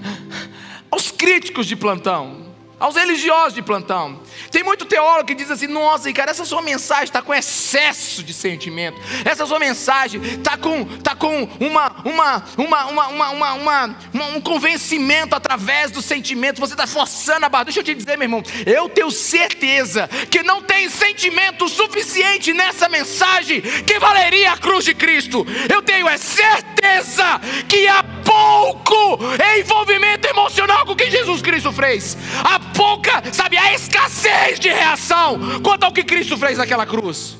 [0.90, 2.48] aos críticos de plantão
[2.78, 4.20] aos religiosos de plantão.
[4.50, 8.32] Tem muito teólogo que diz assim: nossa, cara, essa sua mensagem está com excesso de
[8.32, 9.00] sentimento.
[9.24, 13.96] Essa sua mensagem está com, tá com uma, uma, uma, uma, uma, uma,
[14.36, 16.60] um convencimento através do sentimento.
[16.60, 17.64] Você está forçando a barra.
[17.64, 22.88] Deixa eu te dizer, meu irmão, eu tenho certeza que não tem sentimento suficiente nessa
[22.88, 25.46] mensagem que valeria a cruz de Cristo.
[25.72, 29.18] Eu tenho é certeza que há pouco
[29.58, 32.16] envolvimento emocional com o que Jesus Cristo fez.
[32.44, 34.27] Há pouca, sabe, a escassez
[34.58, 37.36] de reação quanto ao que Cristo fez naquela cruz.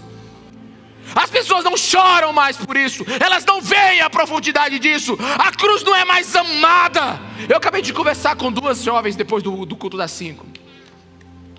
[1.14, 5.16] As pessoas não choram mais por isso, elas não veem a profundidade disso.
[5.38, 7.20] A cruz não é mais amada.
[7.48, 10.46] Eu acabei de conversar com duas jovens depois do, do culto das cinco,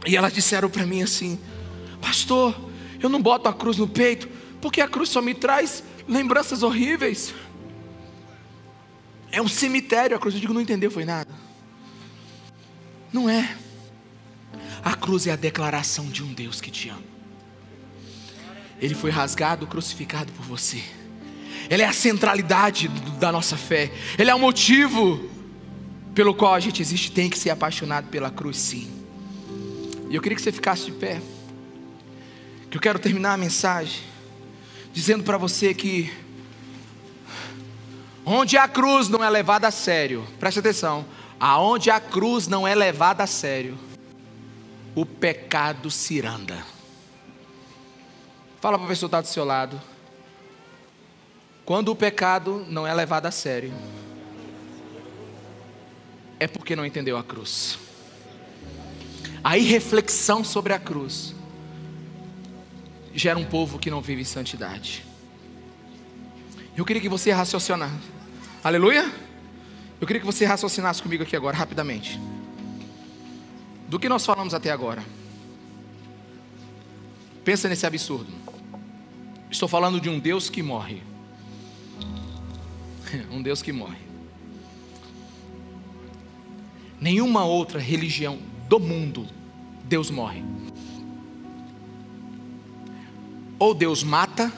[0.06, 1.40] e elas disseram para mim assim:
[2.02, 2.56] Pastor,
[3.02, 4.30] eu não boto a cruz no peito,
[4.62, 7.34] porque a cruz só me traz lembranças horríveis.
[9.32, 10.34] É um cemitério a cruz.
[10.34, 11.32] Eu digo, não entendeu, foi nada.
[13.14, 13.58] Não é.
[14.84, 17.04] A cruz é a declaração de um Deus que te ama.
[18.82, 20.82] Ele foi rasgado, crucificado por você.
[21.70, 22.88] Ele é a centralidade
[23.20, 23.92] da nossa fé.
[24.18, 25.30] Ele é o motivo
[26.16, 27.12] pelo qual a gente existe.
[27.12, 28.90] Tem que ser apaixonado pela cruz, sim.
[30.10, 31.22] E eu queria que você ficasse de pé.
[32.72, 34.10] Que eu quero terminar a mensagem
[34.94, 36.12] dizendo para você que
[38.26, 41.06] onde a cruz não é levada a sério, preste atenção,
[41.40, 43.78] aonde a cruz não é levada a sério,
[44.96, 46.64] o pecado ciranda.
[48.60, 49.80] Fala para a pessoa que está do seu lado.
[51.66, 53.72] Quando o pecado não é levado a sério,
[56.40, 57.78] é porque não entendeu a cruz.
[59.44, 61.34] A irreflexão sobre a cruz
[63.14, 65.06] gera um povo que não vive em santidade.
[66.76, 67.94] Eu queria que você raciocinasse.
[68.64, 69.10] Aleluia?
[70.02, 72.20] Eu queria que você raciocinasse comigo aqui agora, rapidamente
[73.90, 75.04] do que nós falamos até agora.
[77.44, 78.32] Pensa nesse absurdo.
[79.50, 81.02] Estou falando de um Deus que morre.
[83.32, 83.98] Um Deus que morre.
[87.02, 88.38] Nenhuma outra religião
[88.68, 89.26] do mundo,
[89.86, 90.44] Deus morre.
[93.58, 94.54] Ou Deus mata,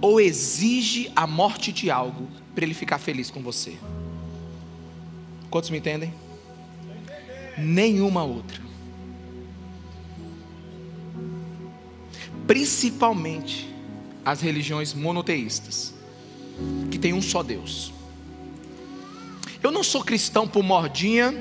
[0.00, 2.26] ou exige a morte de algo
[2.56, 3.78] para ele ficar feliz com você.
[5.48, 6.12] Quantos me entendem?
[7.56, 8.60] Nenhuma outra.
[12.46, 13.68] Principalmente
[14.24, 15.94] as religiões monoteístas,
[16.90, 17.92] que tem um só Deus.
[19.62, 21.34] Eu não sou cristão por mordinha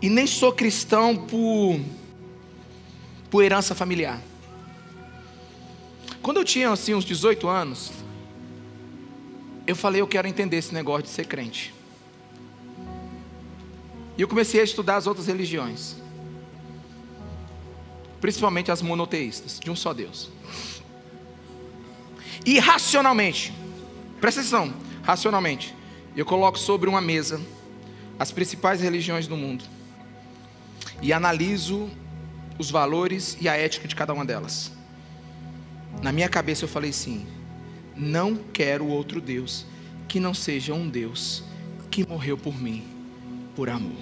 [0.00, 1.80] e nem sou cristão por
[3.30, 4.22] por herança familiar.
[6.22, 7.90] Quando eu tinha assim uns 18 anos,
[9.66, 11.74] eu falei, eu quero entender esse negócio de ser crente.
[14.16, 15.96] E eu comecei a estudar as outras religiões,
[18.20, 20.30] principalmente as monoteístas, de um só Deus.
[22.46, 23.52] E racionalmente,
[24.20, 25.74] presta atenção, racionalmente,
[26.16, 27.40] eu coloco sobre uma mesa
[28.16, 29.64] as principais religiões do mundo
[31.02, 31.90] e analiso
[32.56, 34.70] os valores e a ética de cada uma delas.
[36.00, 37.26] Na minha cabeça eu falei assim:
[37.96, 39.66] não quero outro Deus
[40.06, 41.42] que não seja um Deus
[41.90, 42.93] que morreu por mim
[43.54, 43.96] por amor.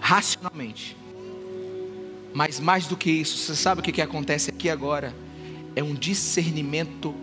[0.00, 0.96] Racionalmente.
[2.32, 5.14] Mas mais do que isso, você sabe o que, que acontece aqui agora?
[5.74, 7.14] É um discernimento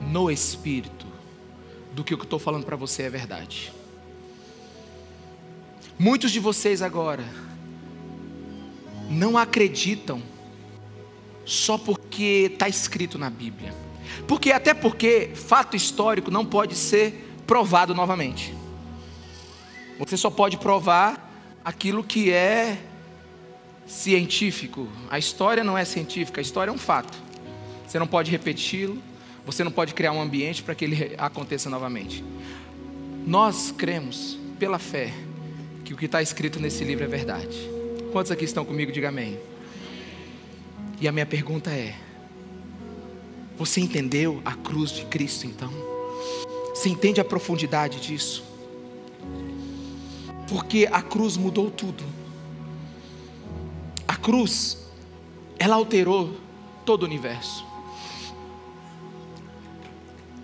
[0.00, 1.06] no espírito
[1.92, 3.72] do que o que eu estou falando para você é verdade.
[5.98, 7.24] Muitos de vocês agora
[9.08, 10.20] não acreditam
[11.44, 13.74] só porque está escrito na Bíblia.
[14.26, 18.54] Porque até porque fato histórico não pode ser provado novamente.
[19.98, 21.30] Você só pode provar
[21.64, 22.78] aquilo que é
[23.86, 24.88] científico.
[25.10, 27.16] A história não é científica, a história é um fato.
[27.86, 29.00] Você não pode repeti-lo,
[29.46, 32.24] você não pode criar um ambiente para que ele aconteça novamente.
[33.26, 35.12] Nós cremos, pela fé,
[35.84, 37.56] que o que está escrito nesse livro é verdade.
[38.12, 38.92] Quantos aqui estão comigo?
[38.92, 39.38] Diga amém.
[41.00, 41.94] E a minha pergunta é:
[43.56, 45.70] você entendeu a cruz de Cristo então?
[46.74, 48.53] Você entende a profundidade disso?
[50.48, 52.04] Porque a cruz mudou tudo.
[54.06, 54.78] A cruz,
[55.58, 56.36] ela alterou
[56.84, 57.64] todo o universo.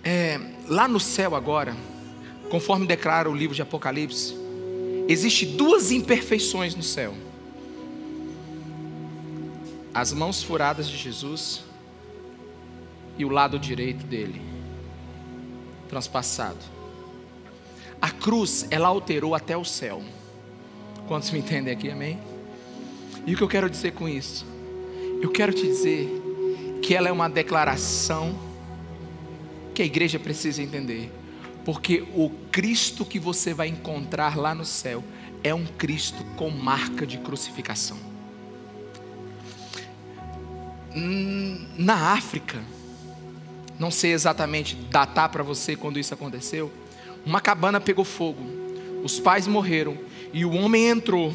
[0.03, 1.75] É, lá no céu agora,
[2.49, 4.35] conforme declara o livro de Apocalipse,
[5.07, 7.13] existe duas imperfeições no céu:
[9.93, 11.63] as mãos furadas de Jesus
[13.17, 14.41] e o lado direito dele
[15.87, 16.80] transpassado.
[18.01, 20.01] A cruz, ela alterou até o céu.
[21.07, 22.19] Quantos me entendem aqui, amém?
[23.27, 24.45] E o que eu quero dizer com isso?
[25.21, 26.09] Eu quero te dizer
[26.81, 28.35] que ela é uma declaração
[29.73, 31.11] que a igreja precisa entender.
[31.63, 35.03] Porque o Cristo que você vai encontrar lá no céu
[35.43, 37.97] é um Cristo com marca de crucificação.
[41.77, 42.59] Na África,
[43.79, 46.71] não sei exatamente datar para você quando isso aconteceu,
[47.25, 48.43] uma cabana pegou fogo,
[49.03, 49.97] os pais morreram
[50.33, 51.33] e o homem entrou.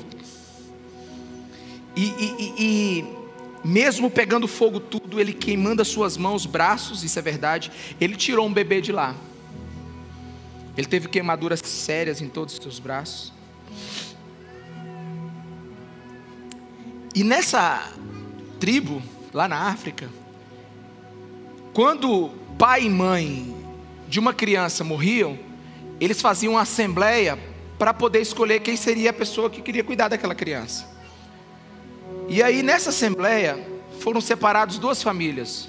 [1.95, 3.16] E, e, e, e
[3.64, 8.47] mesmo pegando fogo tudo, ele queimando as suas mãos, braços, isso é verdade, ele tirou
[8.47, 9.14] um bebê de lá.
[10.76, 13.32] Ele teve queimaduras sérias em todos os seus braços.
[17.14, 17.93] E nessa
[18.61, 20.11] tribo, lá na África,
[21.72, 23.57] quando pai e mãe
[24.07, 25.39] de uma criança morriam,
[26.01, 27.38] eles faziam uma assembleia
[27.78, 30.86] para poder escolher quem seria a pessoa que queria cuidar daquela criança.
[32.28, 33.59] E aí nessa assembleia
[34.01, 35.68] foram separados duas famílias.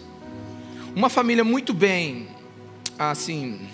[0.95, 2.28] Uma família muito bem,
[2.97, 3.67] assim,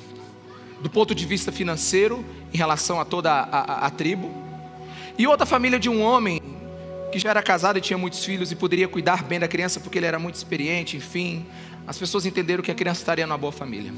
[0.81, 2.23] do ponto de vista financeiro,
[2.53, 4.31] em relação a toda a, a, a tribo.
[5.17, 6.41] E outra família de um homem
[7.11, 9.99] que já era casado e tinha muitos filhos e poderia cuidar bem da criança porque
[9.99, 11.45] ele era muito experiente, enfim.
[11.85, 13.93] As pessoas entenderam que a criança estaria numa boa família.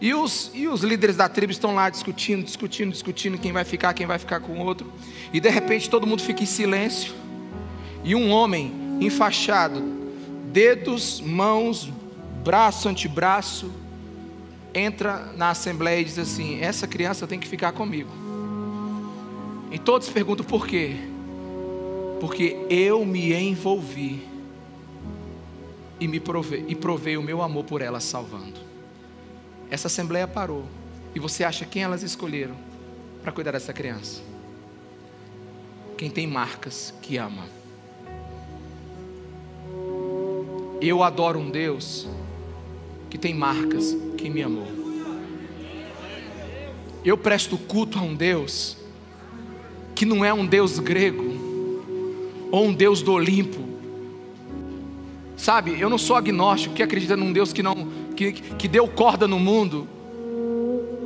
[0.00, 3.94] E os, e os líderes da tribo estão lá discutindo, discutindo, discutindo quem vai ficar,
[3.94, 4.92] quem vai ficar com o outro.
[5.32, 7.14] E de repente todo mundo fica em silêncio
[8.02, 9.82] e um homem enfaixado,
[10.52, 11.90] dedos, mãos,
[12.44, 13.72] braço, antebraço,
[14.74, 18.10] entra na assembleia e diz assim: Essa criança tem que ficar comigo.
[19.70, 20.96] E todos perguntam por quê?
[22.20, 24.22] Porque eu me envolvi
[25.98, 28.63] e me provei, e provei o meu amor por ela salvando.
[29.74, 30.66] Essa assembleia parou.
[31.16, 32.54] E você acha quem elas escolheram
[33.24, 34.22] para cuidar dessa criança?
[35.98, 37.48] Quem tem marcas que ama.
[40.80, 42.06] Eu adoro um Deus
[43.10, 44.68] que tem marcas, que me amou.
[47.04, 48.76] Eu presto culto a um Deus
[49.92, 51.34] que não é um Deus grego
[52.52, 53.58] ou um Deus do Olimpo.
[55.36, 59.28] Sabe, eu não sou agnóstico que acredita num Deus que não que, que deu corda
[59.28, 59.88] no mundo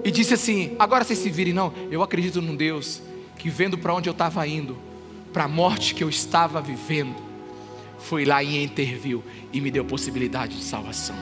[0.05, 1.73] e disse assim: agora vocês se virem, não.
[1.91, 3.03] Eu acredito num Deus
[3.37, 4.77] que, vendo para onde eu estava indo,
[5.33, 7.17] para a morte que eu estava vivendo,
[7.99, 11.17] foi lá e interviu e me deu possibilidade de salvação.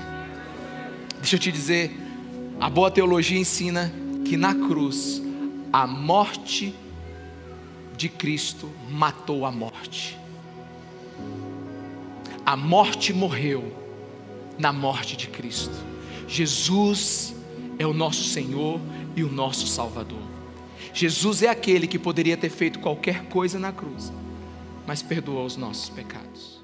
[1.18, 1.91] Deixa eu te dizer,
[2.61, 3.93] a boa teologia ensina
[4.24, 5.22] que na cruz
[5.72, 6.74] a morte
[7.97, 10.18] de Cristo matou a morte.
[12.45, 13.86] A morte morreu
[14.59, 15.75] na morte de Cristo.
[16.29, 17.35] Jesus
[17.79, 18.81] é o nosso Senhor
[19.15, 20.23] e o nosso Salvador.
[20.93, 24.13] Jesus é aquele que poderia ter feito qualquer coisa na cruz,
[24.87, 26.56] mas perdoou os nossos pecados.